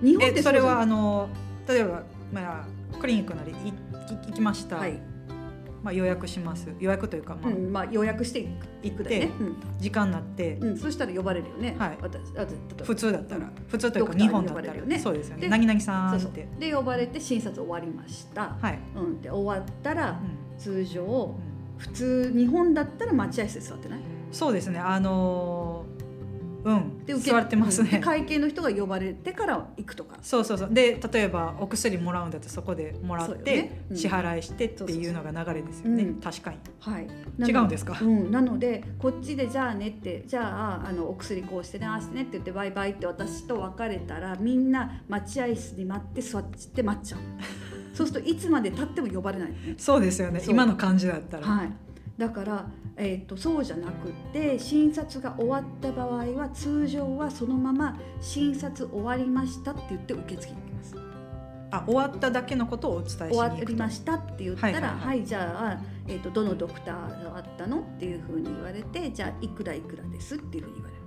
[0.02, 1.28] 日本ってえそれはうあの
[1.68, 5.00] 例えば、まあ、クリニックなり行きました、はい、
[5.82, 6.68] まあ、予約します。
[6.80, 9.26] 予約というか、まあうんまあ、予約していく行っだよね。
[9.26, 9.32] て、
[9.78, 10.68] 時間になって、うん。
[10.70, 11.98] うん、そしたら呼ばれるよね、はい。
[12.00, 12.20] 私
[12.84, 13.50] 普通だったら。
[13.68, 14.74] 普通というか日本だったら。
[14.74, 14.98] よね。
[14.98, 15.42] そうですよね。
[15.42, 16.48] で何々さんって。
[16.58, 20.58] で呼ばれて診察終わりました、はい、うん、で終わったらうん。
[20.58, 21.78] 通常うん。
[21.78, 24.00] 普通日本だったら待合室で座ってない？
[24.32, 24.78] そうですね。
[24.78, 25.97] あのー
[26.64, 27.04] うん。
[27.04, 28.00] で受け座ってますね。
[28.00, 30.16] 会計の人が呼ばれてから行くとか。
[30.22, 30.68] そうそうそう。
[30.72, 33.84] で例えばお薬もらうんだってそこでもらって、ね。
[33.90, 33.96] うん。
[33.96, 36.14] 支払いしてっていうのが流れですよね、うん。
[36.20, 36.58] 確かに。
[36.80, 37.08] はい。
[37.40, 37.98] 違うんですか？
[38.00, 47.20] うん、なのでこっちでじゃあねってじゃああのお薬こうしてねああしてねって言ってバイバイって私と別れたらみんな待合室に待って座って待っちゃう。
[47.94, 49.74] そうするといつまで経っても呼ばれないのね。
[49.76, 50.40] そうですよね。
[50.46, 51.72] 今の感じだったら、はい、
[52.18, 60.96] だから、えー、とそうじゃなくって診察が終わった場合は通常はそのまま診察終わりましたって言って受付に行きます。
[61.70, 70.98] あ終わっただけのことをお伝えしに終わりましたって言ったら、はいいははいはいじゃあ、えー、とどのドクターがあったのっていうふうに言われてじゃあいくらいくらですっていうふうに言われる。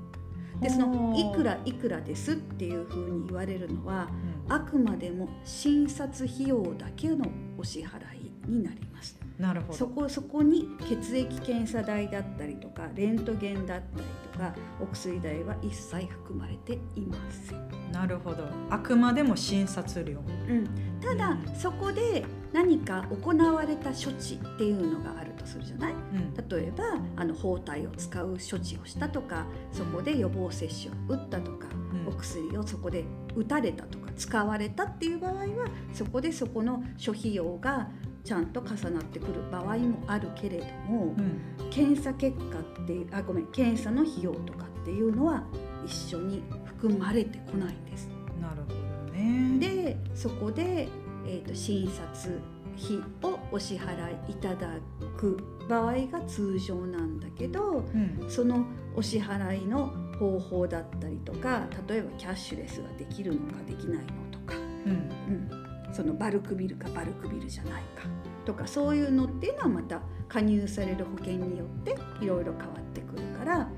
[0.62, 4.08] でそのいくらいくらですっていうふうに言われるのは
[4.48, 7.26] うんあくまでも診察費用だけの
[7.58, 9.20] お支払いになります。
[9.42, 9.74] なるほど。
[9.74, 17.92] そこそこに血液検査代だったりとかレントゲンだったりとかお薬代は一切含まれていません。
[17.92, 18.46] なるほど。
[18.70, 20.20] あくまでも診察料。
[20.48, 20.70] うん、
[21.02, 21.56] ただ、うん。
[21.56, 22.24] そこで
[22.54, 25.94] 何か行われた処置っていうのがあるとするじゃない？
[25.94, 26.34] うん。
[26.48, 26.84] 例えば
[27.16, 32.08] あの包帯を使う処置をしたとかそこで予防接種を打ったとか、うん。
[32.08, 37.90] お薬をそこで打たれたとか使われたっていう場合はそこでそこの諸費用が
[38.24, 41.42] ちゃんと重なってくる場合もあるけれども、うん。
[41.70, 45.44] 検査結果ってあごめん検査の費用とかっていうのは
[45.86, 48.10] 一緒に含まれてこないんです。
[48.40, 48.70] なるほ
[49.08, 49.58] どね。
[49.60, 50.88] でそこで、
[51.26, 52.40] えー、と診察
[52.78, 52.98] 費
[53.30, 54.78] をお支払いいただ
[55.18, 58.26] く場合が通常なんだけどうん。
[58.30, 64.56] そのお支払いの方法だったりとか例えばキャッシュレスができるのかできないのとか、
[64.86, 64.92] うん。
[64.92, 68.04] うん、そのバルクビルかバルクビルじゃないか。
[68.46, 73.70] とかそういうのっていうのはまた加入される保険によっていろいろ変わってくるから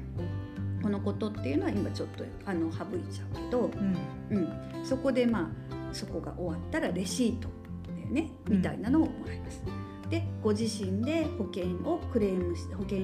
[0.82, 4.38] このことっていうのは今ちょっとあの省いちゃうけど、うん。
[4.38, 7.50] うん、そこでまあそこが終わったらレシート
[7.96, 9.62] だよねうんみたいなのをもらいます。
[10.10, 13.00] でご自身で保険をクレームし保険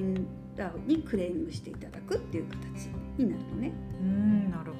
[0.57, 3.71] らにクレームしていただくっていう形になるのね。
[4.01, 4.73] うんなる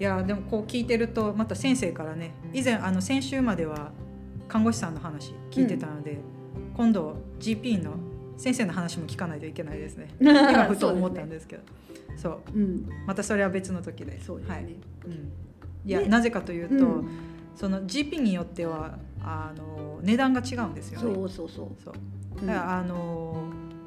[0.00, 3.92] いやでもこう聞いてるとまた先生からね以前あの先週までは
[4.48, 6.18] 看護師さんの話聞いてたので、
[6.76, 7.94] 今度 GP の
[8.36, 10.08] 先生の話も聞かないといけないですね。
[10.20, 11.62] 今ふと思ったんですけど。
[12.16, 12.58] そう。
[12.58, 14.20] うん、またそれは別の時で。
[14.20, 14.54] そうですね。
[14.54, 14.64] はい。
[14.64, 15.32] うん、
[15.84, 17.08] いやでなぜかというと、うん。
[17.54, 21.14] その GP によってはあの値段が違うんですよね。
[21.14, 21.82] そうそうそう。
[21.82, 21.94] そう。
[22.40, 22.46] うん。
[22.46, 23.44] だからあの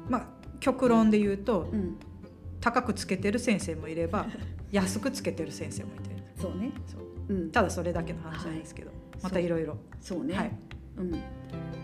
[0.08, 0.26] まあ
[0.60, 1.96] 極論で言うとうん、
[2.60, 4.26] 高くつけてる先生もいれば
[4.70, 6.70] 安くつけてる先生もいてそうね。
[6.86, 8.90] そううん、ただそれだけの話なんですけど、
[9.22, 10.34] またいろいろそうね。
[10.34, 10.50] はい
[10.96, 11.10] うん、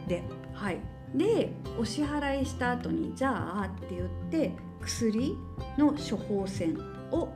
[0.09, 0.81] ではい。
[1.15, 5.37] でお支払いした後にじゃあって言って薬
[5.79, 6.77] の処方箋
[7.11, 7.29] を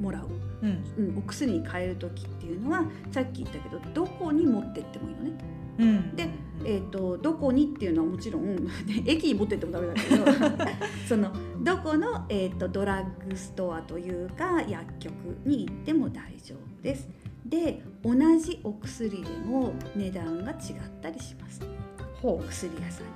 [0.00, 0.47] もらう。
[0.62, 5.32] うんうん、お薬に変える時っていうのはさっき言ったけどどこに持ってってもいいのね。
[5.78, 6.28] うんで
[6.64, 8.68] えー、とどこにっていうのはもちろん
[9.06, 10.24] 駅に持ってってもダメだけど
[11.06, 17.08] そのどこの、えー、とドラッグストアというか薬局に行っても大丈夫です。
[17.46, 20.56] で同じお薬でも値段が違っ
[21.00, 21.62] たりします
[22.22, 23.06] おほ薬屋さん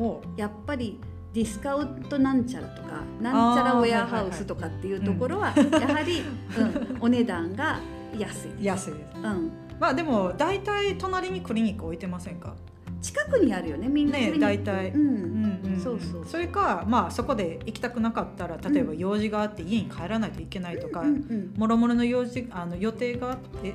[0.00, 0.40] によって。
[0.40, 0.98] やっぱり
[1.32, 6.22] ディスカウントなんちゃらとかなんちゃらウェアハウスとかっていうところはやはり、
[6.58, 7.80] うん、 お値段が
[8.18, 8.64] 安いです。
[8.64, 9.16] 安いです。
[9.16, 12.54] うん、まあでも大体隣にクリニック置いてませんか？
[13.02, 14.90] 近くにあるよねみんなね大体。
[14.90, 15.00] うん。
[15.00, 21.04] うんうんそうそうそれかまあそこで行きたくなかったら例えば用事があって家に帰らないといけないとか、
[21.56, 23.74] もろもろの用事あの予定があって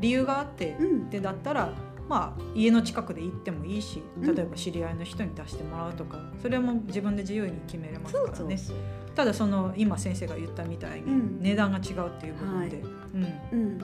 [0.00, 1.10] 理由があってうん。
[1.10, 1.70] でだったら
[2.08, 4.34] まあ家の近くで行ってもいいしうん。
[4.34, 8.58] 例えば知り合いの人に出してもらうとかそれも自分で自由に決めれますからね。
[9.14, 11.40] ただその今先生が言ったみたいにうん。
[11.40, 12.82] 値段が違うっていう部分で、
[13.14, 13.24] うん。
[13.52, 13.78] うん、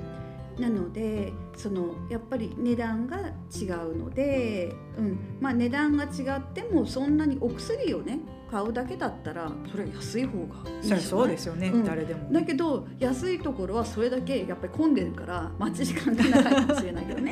[0.61, 5.19] なのでそのやっぱり値段が違うので、うん。
[5.41, 8.19] まあ、値段が違ってもそんなにお薬をね
[8.51, 11.85] 買うだけだったらそれは安い方がいいじゃそうですよね、うん。
[11.85, 12.33] 誰でも。
[12.33, 17.30] だけど安いところはそれだけやっぱり混んでるから待ち時間が長いかもしれないけどね。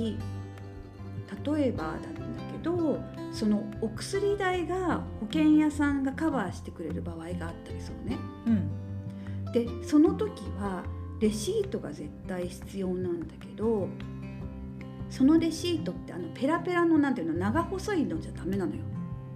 [0.00, 0.16] もし
[1.44, 3.00] 例えばだったんだけど
[3.32, 8.18] そのお薬代が保険屋さんがカバーしてくれる場合があったりするね。
[8.46, 8.70] うん
[9.52, 10.84] でその時は
[11.20, 13.88] レシートが絶対必要なんだけど
[15.08, 18.82] そのレシートってあのペラペラのなんていうの長細いのじゃダメなのよ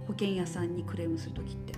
[0.07, 1.73] 保険屋さんにクレームする時って。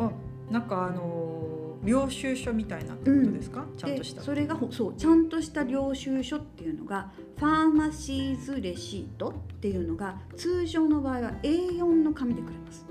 [0.00, 0.10] あ
[0.50, 1.55] なんかあのー
[1.86, 4.20] 領収書みたいなってことですか、ちゃんとした。
[4.20, 12.84] でそれがほそうちゃんとした領収書っていうのがファーマシーズレシートっていうのが通常の場合は A4 の紙でくれます。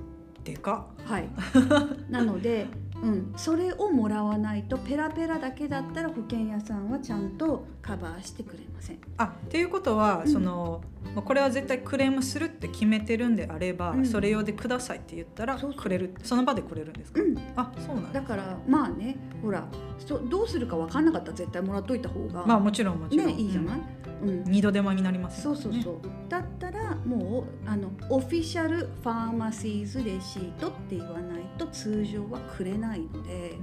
[0.44, 1.30] でかはい、
[2.10, 2.68] なので、
[3.04, 9.00] うん、それをもらわないとペラペラだけだったら保険屋さんはちゃんとカバーしてくれません。
[9.18, 10.32] あっていうことは、うん。
[10.32, 10.82] その
[11.14, 14.06] まあこれは絶対クレームするって決めてるんであれば、うん。
[14.06, 19.68] それ用でくださいって言ったらくれるその場でくれるんですか、うん、あそうなんだだからまあねほら
[20.00, 23.80] そどうするか分かんなかったら絶対もらっといた方が、まあもちろんもちろん、ねいいじゃない、
[24.24, 24.30] うん。
[24.30, 24.44] うん。
[24.46, 25.96] 二度手間になりますそうそうそう、
[26.30, 33.58] だったらもうあのオフィシャルファーマシーズレシートって言わないと通常はくれないので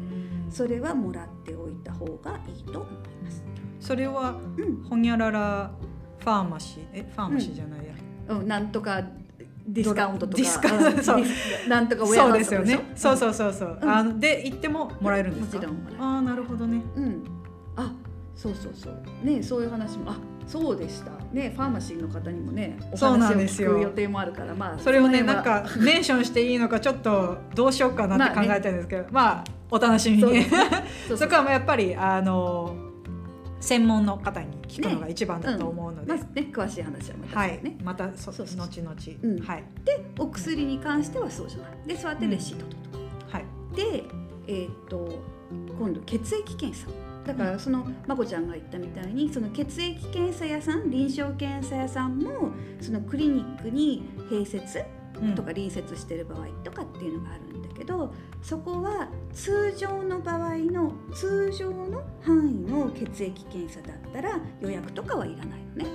[0.47, 0.51] うん。
[0.51, 2.93] それはもらっておいた方がいいと思い
[3.25, 3.43] ます。
[3.81, 4.83] それはうん。
[4.83, 5.71] ほにゃらら
[6.19, 6.87] ファーマシー？
[6.93, 7.95] えファーマシーじゃないや、
[8.29, 9.03] うん、なんとか
[9.67, 10.43] ディスカウントとか。
[10.43, 11.23] ううん。
[11.23, 12.81] ディスなんとかウェアそうですよね。
[12.95, 13.91] そううそうそうそう、うん。
[13.91, 15.57] あので行ってももらえるんですか？
[15.57, 16.03] もちろんもらえる。
[16.03, 16.83] ああなるほどね。
[16.97, 17.23] うん、
[17.77, 17.93] あ
[18.35, 19.03] そうそうそう。
[19.25, 20.11] ねそういう話も。
[20.11, 21.13] あそうでした。
[21.33, 30.45] ねファーマシーの方にもねお話を聞く予定もあるからまあそれをねのなんかメンションしていいのかちょっとどうしようかなって考えてるんですけど、まあお楽しみに。
[31.09, 32.77] そ こはやっぱりあの
[33.61, 39.39] 専門の方に聞くのが一番だと思うので、まずね詳しい話はまたはい、ね、またそそうそう後々、うん。
[39.41, 39.65] はい。
[39.85, 41.71] でお薬に関してはそうじゃない。
[41.87, 42.79] でそうやってレシートとと、
[43.31, 43.45] はい。
[43.75, 44.05] で
[44.49, 45.23] えーっと
[45.79, 46.89] 今度血液検査
[47.25, 54.83] だからそのまこちゃんが言ったみたいにその血液検査屋さん臨床検査屋さんもそのクリニックに併設
[55.21, 55.35] うん。
[55.35, 65.87] とか隣接してる場合とかっていうのがあるんだけどそこは通常の場合の通常の範囲の血液検査だったら予約とかはいらないのね。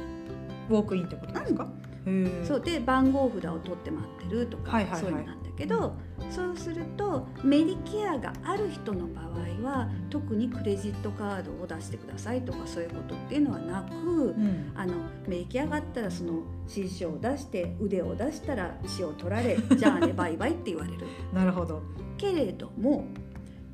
[0.70, 1.68] ウォークインってことですか、
[2.06, 2.62] へえそう。
[2.62, 5.96] で番号札を取って待ってるとか、そういうのなんだけど、
[6.30, 14.93] そうするとメディケアがある人の場合は特にクレジットカードを出してくださいとかそういうことっていうのはなく、うんあの
[15.28, 21.08] メディケアがあったらその指示書を出して腕を出したら血を取られ じゃあねバイバイって言われる。
[21.34, 21.82] なるほど
[22.17, 23.06] けれども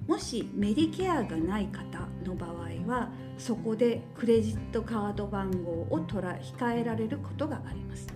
[0.08, 2.52] もしメディケアがない方の場合
[2.88, 8.08] はそこでクレジットカード番号を取ら控えられることがあります。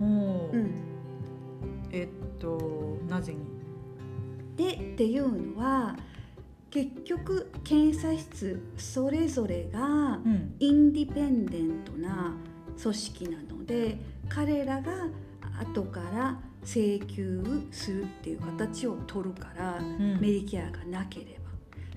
[0.00, 0.87] うん
[1.92, 3.40] えっとなぜに？
[4.56, 5.96] でっていうのは
[6.70, 9.80] 結局検査室それぞれが
[10.24, 10.54] うん。
[10.58, 12.34] インディペンデントな
[12.80, 13.98] 組織なので
[14.28, 15.08] 彼らが
[15.60, 20.18] 後から請求するっていう形を取るから、うん。
[20.20, 21.48] メディケアがなければ。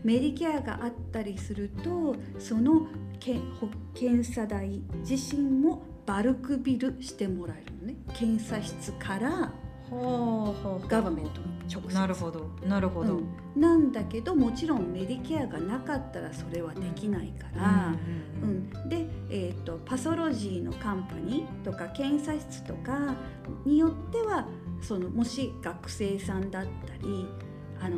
[0.03, 2.87] メディケアがあったりするとその
[3.19, 7.95] 検査代自身もバルクビルしてもらえるのね。
[8.13, 9.53] 検査室から
[10.87, 11.93] ガバメントに直接。
[11.93, 12.49] なるほど。
[12.65, 13.27] なるほど、うん。
[13.55, 17.93] なんだけどもちろんメディケアがなかったらそれはできないから、
[18.41, 18.49] ううん
[18.85, 23.15] んで、えー、とパソロジーのカンパニーとか検査室とか
[23.65, 24.47] によっては
[24.81, 27.27] そのもし学生さんだったり
[27.81, 27.97] あの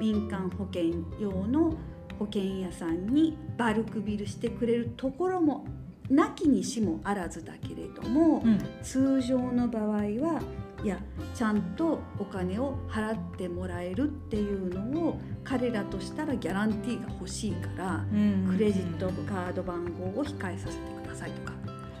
[0.00, 1.74] 民間保険用の
[2.18, 5.66] 保険屋さんにバルクビルしてくれるところも
[6.08, 8.58] なきにしもあらずだけれども、うん。
[8.82, 10.42] 通常の場合は
[10.84, 10.98] いや
[11.34, 21.52] ちゃんとお金を払ってもらえるっていうのを彼らとしたらギャランティーが欲しいから、うんクレジットカード番号を控えさせてくださいとか、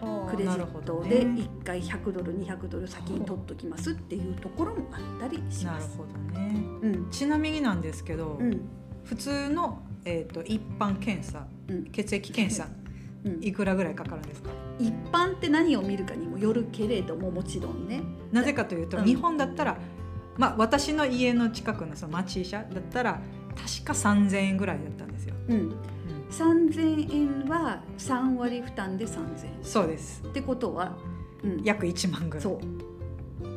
[0.06, 5.96] はあクレジットで1回100ドル200ドル先に取っときますっていうところもあったりします。
[5.96, 6.60] なるほどね。
[6.82, 7.10] うん。
[7.10, 8.60] ちなみになんですけど、うん。
[9.04, 11.84] 普通の、えー、と一般検査うん。
[11.86, 12.83] 血液検査うん
[13.40, 14.50] いくらぐらいかかるんですか？
[14.78, 18.02] 一般って何を見るかにもよるけれどももちろんね。
[18.32, 19.04] なぜかというと、うん。
[19.04, 19.78] 日本だったら、
[20.36, 23.20] まあ、私の家の近くのその町医者だったら
[23.54, 25.74] 確か3000円ぐらいだったんですよ、うん、うん。
[26.30, 29.28] 3000円は3割負担で3000円。
[29.62, 30.22] そうです。
[30.26, 30.96] ってことは、
[31.42, 32.42] うん、約1万ぐらい。
[32.42, 32.58] そう。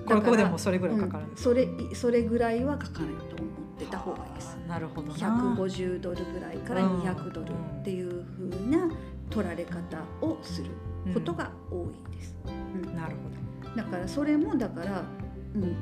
[0.05, 1.55] こここでもそれぐらいかかるんです、うん。
[1.55, 4.57] それそれぐらいはかかると思ってた方がいいです。
[4.67, 5.13] なるほどな。
[5.15, 8.87] 150ドルぐらいから200ドルっていう風な
[9.29, 10.69] 取られ方をする
[11.13, 12.35] ことが多いです。
[12.45, 12.95] うん。
[12.95, 13.15] なる
[13.75, 15.03] だからそれもだから、
[15.55, 15.75] うん、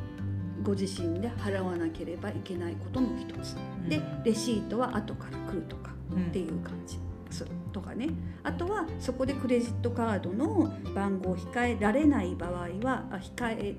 [0.63, 3.55] ご自身で払わなければいけないことの一つ。
[3.55, 6.25] ほどでレシートは後から来るとかうん。
[6.27, 6.99] っていう感じ。
[7.29, 7.47] そう。
[7.71, 8.09] とかね。
[8.43, 12.51] あとはそこでクレジットカードの番号を控えられない場合
[12.83, 13.75] はあ控え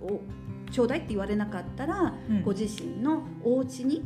[0.00, 0.20] を
[0.70, 2.42] ちょうだいって言われなかったら、うん。
[2.42, 4.02] ご自身のお家に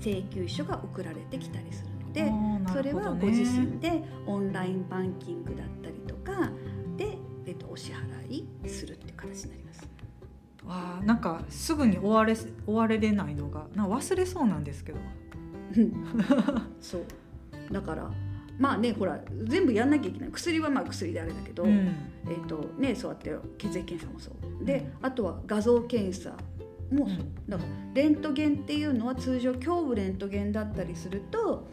[0.00, 6.50] 請求書が送られてきたりするので、あーなそれはご自身でオンラインバンキングだったりとか
[6.96, 9.88] で、えっと、お支払いするっていう形になります。
[10.64, 14.98] わあなんかすぐに終われ終われれないのがな忘れそうなんですけど。
[16.80, 17.04] そう。
[17.72, 18.10] だから
[18.58, 20.30] まあねほら全部やんなきゃいけない。
[20.32, 21.94] 薬はまあ薬であれだけど、うん。
[22.28, 24.64] えっとね、そうやって血液検査もそう。
[24.64, 26.30] であとは画像検査
[26.90, 27.34] もそう、うん。
[27.48, 31.68] だからレントゲンっていうのは通常胸部レントゲンだったりすると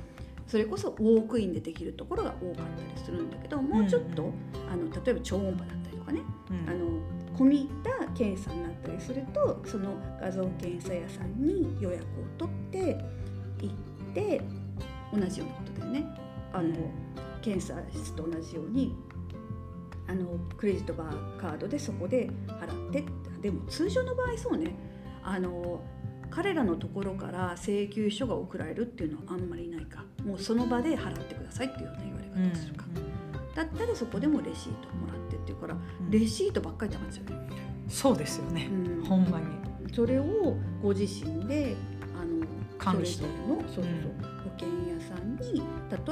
[0.48, 4.34] それこそウォークインでできるところが多かったりするんだけどもうちょっと、うん
[4.74, 6.22] あの例えば超音波だったりとかね。
[6.50, 6.70] うん。
[6.70, 12.98] あの込み入った検査になったりするとその画像検査屋さんに予約を取って
[13.60, 14.42] 行って
[15.12, 16.06] 同じようなことだよね。
[16.52, 16.76] あの、うん。
[17.42, 18.96] 検査室と同じように
[20.08, 23.04] あのクレジットバーカードでそこで払って。
[23.42, 24.74] でも通常の場合そうね。
[25.22, 25.82] あの
[26.34, 30.04] 彼らのところから請求書が送られるっていうのはあんまりないか。
[30.26, 32.86] もうその場で払ってくださいっていうような言われうん方をするか、
[33.54, 36.10] だったらそこでもレシートをもらってっていうからうん。
[36.10, 37.48] レシートばっかりっちゃうね、
[37.88, 39.06] そうですよね、うん。
[39.06, 39.46] ほんまに。
[39.94, 41.76] それをご自身で
[42.20, 42.48] あの
[42.80, 43.26] 管理して。
[43.48, 43.94] のそうそうそう、
[44.44, 45.62] 保険屋さんに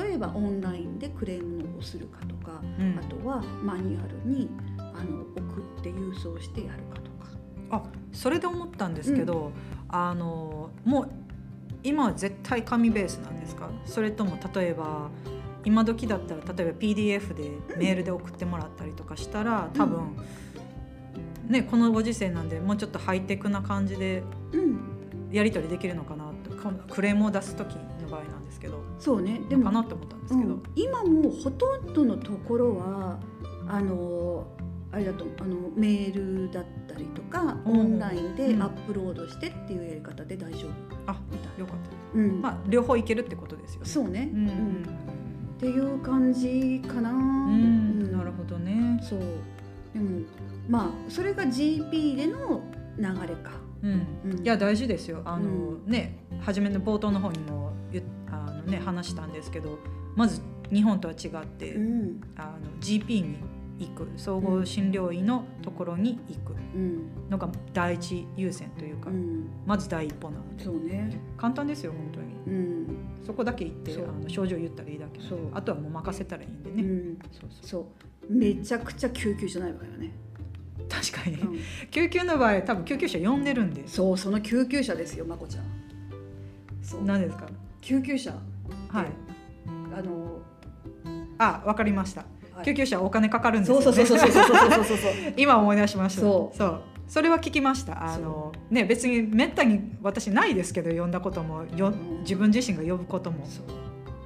[0.03, 2.99] 例えばオンラインでクレームをするかとか、うん。
[2.99, 7.11] あとはマニュアルにあの送って郵送してやるかとか。
[7.71, 9.51] あそれで思ったんですけど、
[9.91, 11.09] あのもう
[11.83, 13.69] 今は絶対紙ベースなんですか？
[13.85, 15.09] それとも例えば
[15.65, 20.15] 今時だったら例えば PDF でメールで送ってもらったりとかしたら多分、
[21.47, 24.23] ねこのご時世なんでもうちょっとハイテクな感じで
[24.53, 24.79] うん、
[25.31, 26.51] やり取りできるのかなと
[26.93, 29.41] クレームを出す時の場合なんですけどそうね。
[29.49, 30.63] でも、かなって思ったんですけど、うん。
[30.75, 33.19] 今もうほとんどのところは
[33.67, 34.45] あの
[34.91, 38.63] あれだとあのメールだったりとか、うんオンラインでうん。
[38.63, 40.71] アップロードしてっていうやり方で大丈夫。
[41.07, 41.15] あ
[41.57, 42.17] よかった。
[42.19, 42.41] うん。
[42.41, 43.87] まあ両方いけるってことですよね。
[43.87, 44.85] そうね、うんうん
[45.57, 47.11] っていう感じかな。
[47.11, 48.11] うん。
[48.11, 48.99] なるるほどね。
[49.03, 49.19] そう。
[49.93, 50.21] でも
[50.67, 52.61] まあそれが GP での
[52.97, 53.51] 流れか、
[53.83, 54.07] うん。
[54.25, 54.43] うん。
[54.43, 55.21] いや大事ですよ。
[55.25, 55.91] あの、うん。
[55.91, 57.73] ね初めの冒頭の方にも
[58.31, 59.77] あの、ね、話したんですけど
[60.15, 60.41] まず
[60.73, 62.21] 日本とは違って、うん。
[62.35, 63.37] あの GP に
[63.87, 64.09] 行く。
[64.15, 66.53] 総合診療医のところに行く。
[66.75, 67.29] うん。
[67.29, 70.63] のが第一優先というか、うん、まず第一歩なので。
[70.63, 72.57] そうね、簡単ですよ本当に。
[72.57, 72.87] うん。
[73.25, 75.19] そこだけ行ってあの症状言ったらいいだけ
[75.53, 77.67] あとはもう任せたらいいんでね、うん、そうそう。
[77.67, 77.87] そ
[78.29, 78.33] う。
[78.33, 80.11] めちゃくちゃ救急じゃないわよね、
[80.89, 81.59] 確かに、うん。
[81.89, 83.87] 救急の場合多分救急車呼んでるんで。
[83.87, 85.65] そうその救急車ですよまこちゃん。
[86.81, 87.03] そう。
[87.03, 87.47] 何ですか？
[87.81, 88.31] 救急車
[88.89, 89.07] はい。
[89.93, 90.39] あの
[91.37, 92.29] あわかりました、はい
[92.63, 93.83] 救急車お金かかるんですよね。
[93.83, 94.43] そうそうそうそうそう
[94.85, 94.97] そう
[95.37, 96.21] 今思い出しました。
[96.21, 96.57] そう。
[96.57, 96.81] そう。
[97.07, 98.13] それは聞きました。
[98.13, 101.91] あの、ね、別にめったに私ないですけど呼んだこともよ
[102.21, 103.45] 自分自身が呼ぶことも。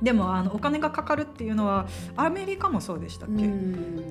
[0.02, 3.46] でもあのお金がかかるっていうのはアメリカもそうでしたっけ？
[3.46, 3.48] っ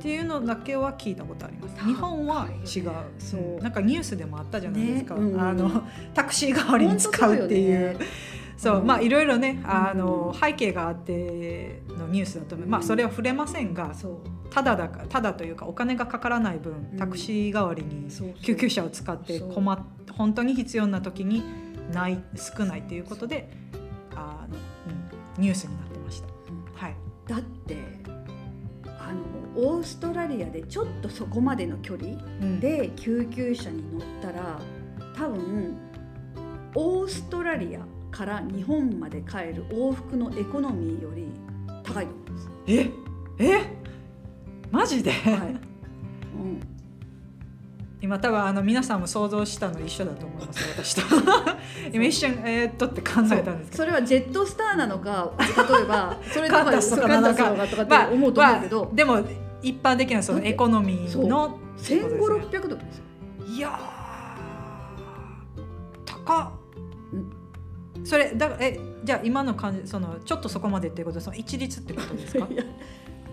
[0.02, 1.84] ていうのだけは聞いたことあります。
[1.84, 3.62] 日本は違う,、そう。
[3.62, 5.84] なんかニュースでもあったじゃないですか、ね、あの
[6.14, 7.98] タクシー代わりに使うっていう。
[8.56, 12.68] そううんまあいろいろねあうのん背景があってのニュースだと思う。
[12.68, 13.92] まあそれは触れませんが
[14.50, 16.98] ただだかただというかお金がかからない分うん。
[16.98, 18.08] タクシー代わりに
[18.42, 19.78] 救急車を使って困っ
[20.12, 21.42] 本当に必要な時に
[21.92, 23.50] ない少ないということで
[24.14, 24.56] あの、
[25.36, 26.28] うん、ニュースになってました。
[26.74, 26.96] はい、
[27.26, 27.76] だって
[28.86, 32.60] あのオーストラリアでちょっとそこまでの距離うん。
[32.60, 34.60] で救急車に乗ったら
[35.16, 35.76] 多分
[36.74, 37.80] オーストラリア
[38.14, 41.26] から日本まで帰る往復のエコノミーより
[41.82, 42.50] 高いと思います。
[42.68, 42.90] え
[43.38, 43.84] え
[44.70, 45.48] マジで、はい。
[46.36, 46.60] うん、
[48.00, 51.02] 今多分あの皆さんも想像したの一緒だと思います私と。
[51.92, 53.82] 今一瞬えー、っとって考えたんですけど。
[53.82, 57.82] それはジェットスターなのか例えばそれとかカンタスとかとかとか。
[57.82, 59.22] って思うと思うけど、まあでも
[59.60, 61.54] 一般的なそのエコノミーのね。
[62.18, 63.04] 五六百ドルですよ。
[63.46, 64.04] いやー
[66.24, 66.50] 高っ、
[68.04, 72.46] それだえじゃあ今の感じそのちょっとそこまでっていうことはその一律ってことですか？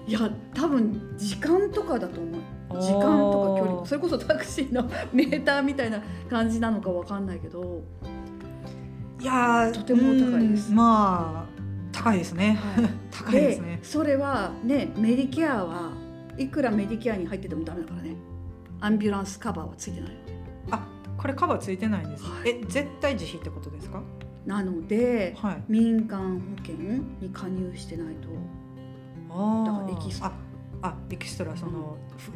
[0.08, 0.20] いや
[0.56, 2.42] 多分時間とかだと思う。
[2.82, 3.02] 時間
[3.32, 7.82] とか距離それこそタクシーのメーターみたいな感じなのかわかんないけど、
[9.20, 10.70] いやーとても高いです。
[10.70, 11.62] うんまあ
[11.92, 12.58] 高いですね、
[13.12, 13.80] 高いですね。
[13.84, 15.92] それはねメディケアは
[16.38, 18.16] いくらメディケアに入っててもダメだからね。
[18.80, 20.10] アンビュランスカバーはついてない。
[20.12, 20.16] の
[20.72, 22.50] あこれカバーついてないんです、はい。
[22.50, 24.02] え絶対自費ってことですか？
[24.46, 25.64] なのではい。
[25.68, 26.76] 民間保険
[27.20, 28.30] に加入してないと。
[29.30, 30.32] あだからエキストラ。
[30.84, 32.32] ああエキストラその、ふ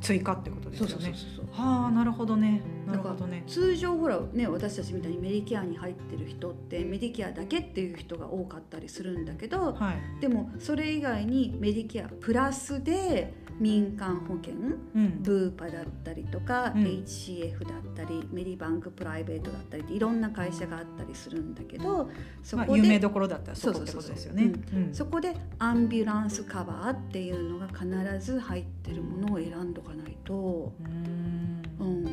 [0.00, 1.12] 追加ってことですよね。
[1.36, 2.62] そうはあなるほどね。
[2.86, 3.42] なるほどね。
[3.46, 10.20] 通常ほらね私たちみたいにメディケアに入ってる人ってメディケアだけっていう人が多かったりするんだけどはい。
[10.20, 14.54] でもそれ以外にメディケアプラスで民間保険
[14.94, 15.22] うん。
[15.22, 16.82] ブーパだったりとか、うん。
[16.82, 22.10] HCF だったりメディバンクプライベートだったりっていろんな会社があったりするんだけど
[22.42, 24.52] そまあ、こで、有名どころだったらそこってことですよね。
[24.72, 24.94] うん。
[24.94, 27.86] そこでアンビュランスカバーっていうのが必
[28.24, 31.62] ず入ってるものを選んどかないと、うん。
[31.80, 32.10] うん、い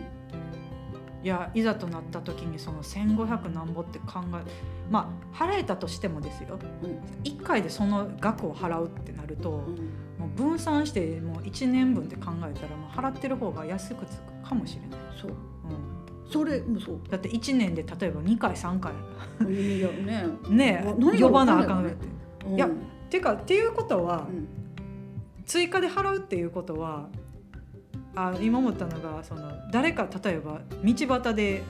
[1.24, 4.52] やいざとなった時にその1,500なんぼって考え
[4.90, 6.60] まあ払えたとしてもですよ。
[6.84, 7.00] うん。
[7.24, 10.05] 1回でその額を払うってなると、うん
[10.36, 15.32] 分散してもう1年分で考えたらもう払ってる方が安くつくかもしれない、そう。
[15.32, 17.00] うん、それもそう。
[17.10, 18.94] だって1年で例えば2回3回。
[19.48, 20.28] ね。
[20.50, 20.86] ね
[21.20, 21.96] 呼ばなあわかんって。
[22.48, 22.56] うん。
[22.56, 22.70] いやっ
[23.10, 24.48] ていうかっていうことは、うん。
[25.46, 27.08] 追加で払うっていうことは
[28.16, 31.64] あ今思ったのがその誰か例えば道端で、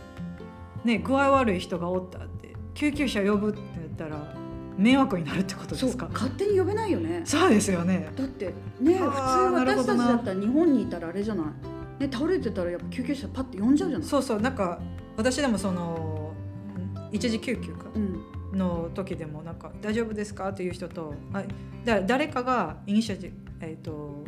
[0.84, 4.36] ね、具合悪い人がおったって救急車呼ぶって言ったら
[4.78, 6.10] 迷惑になるってことですか？
[6.14, 7.22] 勝手に呼べないよね。
[7.26, 8.10] そうですよね。
[8.16, 9.16] だってね普通
[9.54, 11.46] 私たちだったら日本にいたらあれじゃない、
[12.00, 14.08] ね、倒れてたらやっぱ救急車パッて呼んじゃうじゃない？
[14.08, 14.80] そうそうなんか
[15.18, 16.34] 私でもその
[17.12, 17.86] 一時救急か。
[17.96, 18.22] うん。
[18.58, 20.50] の時でもなんか大丈夫ですか？
[20.50, 21.44] っていう人とあ
[21.84, 24.24] だ誰かがイニシアチブ、えー、と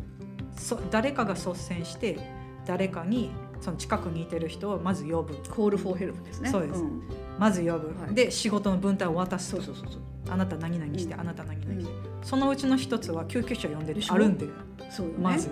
[0.56, 2.18] そ誰かが率先して
[2.66, 3.30] 誰かに
[3.60, 5.34] その近くにいてる人をまず呼ぶ。
[5.50, 6.50] コールフォーヘルプですね。
[6.50, 6.82] そうです。
[6.82, 7.02] ん
[7.38, 8.14] まず呼ぶ、はい。
[8.14, 9.62] で仕事の分担を渡すと。
[9.62, 10.02] そうそうそうそう。
[10.30, 11.20] あなた何々して、うん。
[11.20, 14.46] あなた何々して、うそのうちの一つは救急車呼んでるでしょあるんで。
[14.90, 15.06] そう。
[15.06, 15.18] よね。
[15.20, 15.50] まず、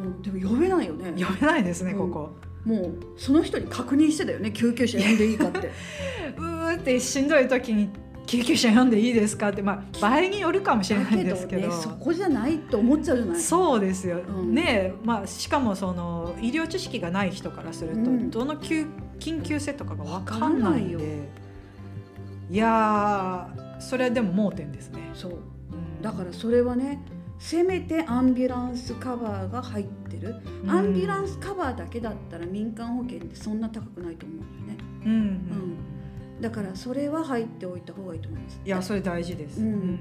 [0.00, 1.10] うん、でも呼べないよね。
[1.10, 2.12] うん、呼べないですね、うん。
[2.12, 2.46] ここ。
[2.66, 5.70] もうその人に確認してたよね救急車呼んでいいかって。
[6.36, 7.90] うーってしんどい時に
[8.26, 9.62] 救急車呼んでいいですかって。
[9.62, 11.68] まあ場合によるかもしれないんですけど。
[11.68, 13.40] だねそこじゃないって思っちゃうじゃない。
[13.40, 14.54] そうですよ、うん。
[14.54, 18.30] ねまあしかもその医療知識がない人からすると、うん。
[18.30, 18.86] どの救
[19.18, 20.98] 緊急性とかが分かんわないかんないよ。
[20.98, 21.28] んで
[22.50, 25.32] いやーそれはでも盲点ですね、そう。
[25.32, 26.02] うん。
[26.02, 27.00] だからそれはね
[27.38, 30.70] せめてアンビュランスカバーが入ってる、うん。
[30.70, 34.84] アンビュランスカバーだけだったら民間保険ってそんな高くないと思うんだよね。
[35.04, 35.18] うんうん。
[35.18, 36.40] ん。
[36.40, 38.60] だからそれは入っておいた方がいいと思います。
[38.64, 39.98] いやそれ大事です、うん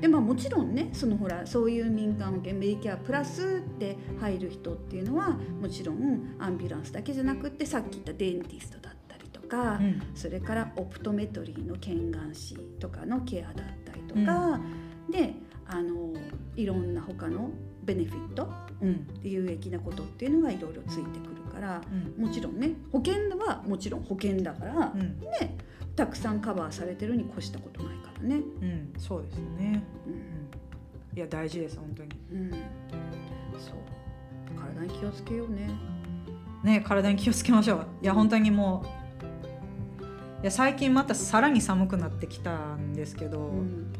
[0.00, 5.30] でまあもちろんねそのほらそういう民間保険メディケアプラスって入る人っていうのは
[5.60, 10.02] もちろんアンビュランスだけじゃなくってさっき言ったデンティストだったりとか、うん。
[10.14, 14.60] それからオプトメトリーの検眼師とかのケアだったりとか、
[15.10, 15.34] で
[15.66, 16.12] あの
[16.56, 17.50] いろんな他の
[17.82, 19.06] ベネフィット、うん。
[19.22, 21.82] 有益なことっていうのがいろいろついてくるから
[22.18, 22.24] うん。
[22.26, 25.18] もちろんね保険はもちろん保険だから、うん。
[25.20, 25.56] ね
[25.98, 28.36] たくさんカバーされてるに越したことないからね。
[28.36, 30.16] うんそうですね、ううん。
[30.16, 30.18] ん、
[31.16, 32.10] いや大事です本当に。
[32.32, 32.50] うん、
[33.58, 34.56] そう。
[34.56, 35.68] 体に気をつけようね。
[36.62, 37.86] ね体に気をつけましょう。
[38.00, 43.92] いや本当にもういや最近またさらに寒くなってきたんですけど、うん。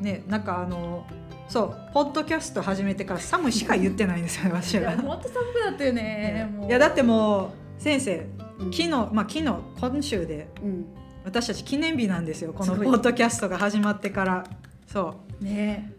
[0.00, 1.06] ねなんかあの
[1.48, 4.96] そうポッドキャスト始めてから寒いしか言ってないんですよ 私は。
[4.96, 6.50] 本当寒くなったよね。
[6.52, 6.68] もう。
[6.68, 8.26] いやだってもう先生
[8.58, 8.72] うん。
[8.72, 9.44] 昨日まあ昨日
[9.80, 10.86] 今週でうん
[11.24, 14.44] 私たち記念日なんですよこのポッドキャストが始まってから。
[14.86, 15.44] そう。
[15.44, 15.92] ね。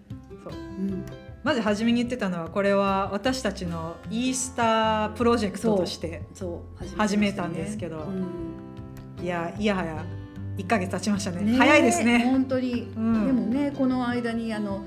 [0.44, 0.54] そう。
[0.54, 1.06] うん。
[1.44, 6.24] まず初めに言ってたのはこれは私たちのイースタープロジェクトとして
[6.98, 7.98] 始めたんですけど。
[8.00, 8.56] うん
[9.22, 10.06] いやいやはや
[10.58, 11.42] 1ヶ月経ちましたね。
[11.42, 12.20] ね早いですね。
[12.26, 13.26] 本当に、うん。
[13.26, 14.84] でもねこの間にあの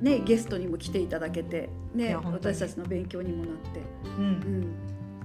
[0.00, 3.80] ねゲストにも来ていただけていね私たちの勉強にもなって、
[4.16, 4.26] ううん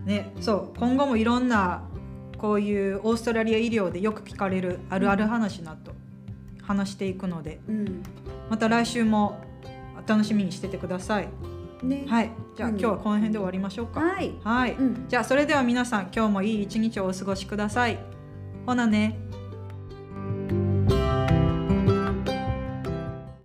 [0.03, 0.77] ん、ねそう。
[0.77, 1.83] 今後もいろんな
[2.39, 5.93] こういうオーストラリア医療でよく聞かれるあるある話など
[6.63, 7.59] 話していくので。
[7.67, 8.03] うん、
[8.49, 9.41] また来週も
[10.07, 11.27] 楽しみにしててください。
[11.83, 12.05] ね。
[12.07, 12.31] はい。
[12.55, 12.79] じゃあ、うん。
[12.79, 13.99] 今日はこの辺で終わりましょうか。
[13.99, 17.99] はい、はい、うん、じゃあそれでは皆さん今日もいい一日をお過ごしください。
[18.65, 19.28] ほなね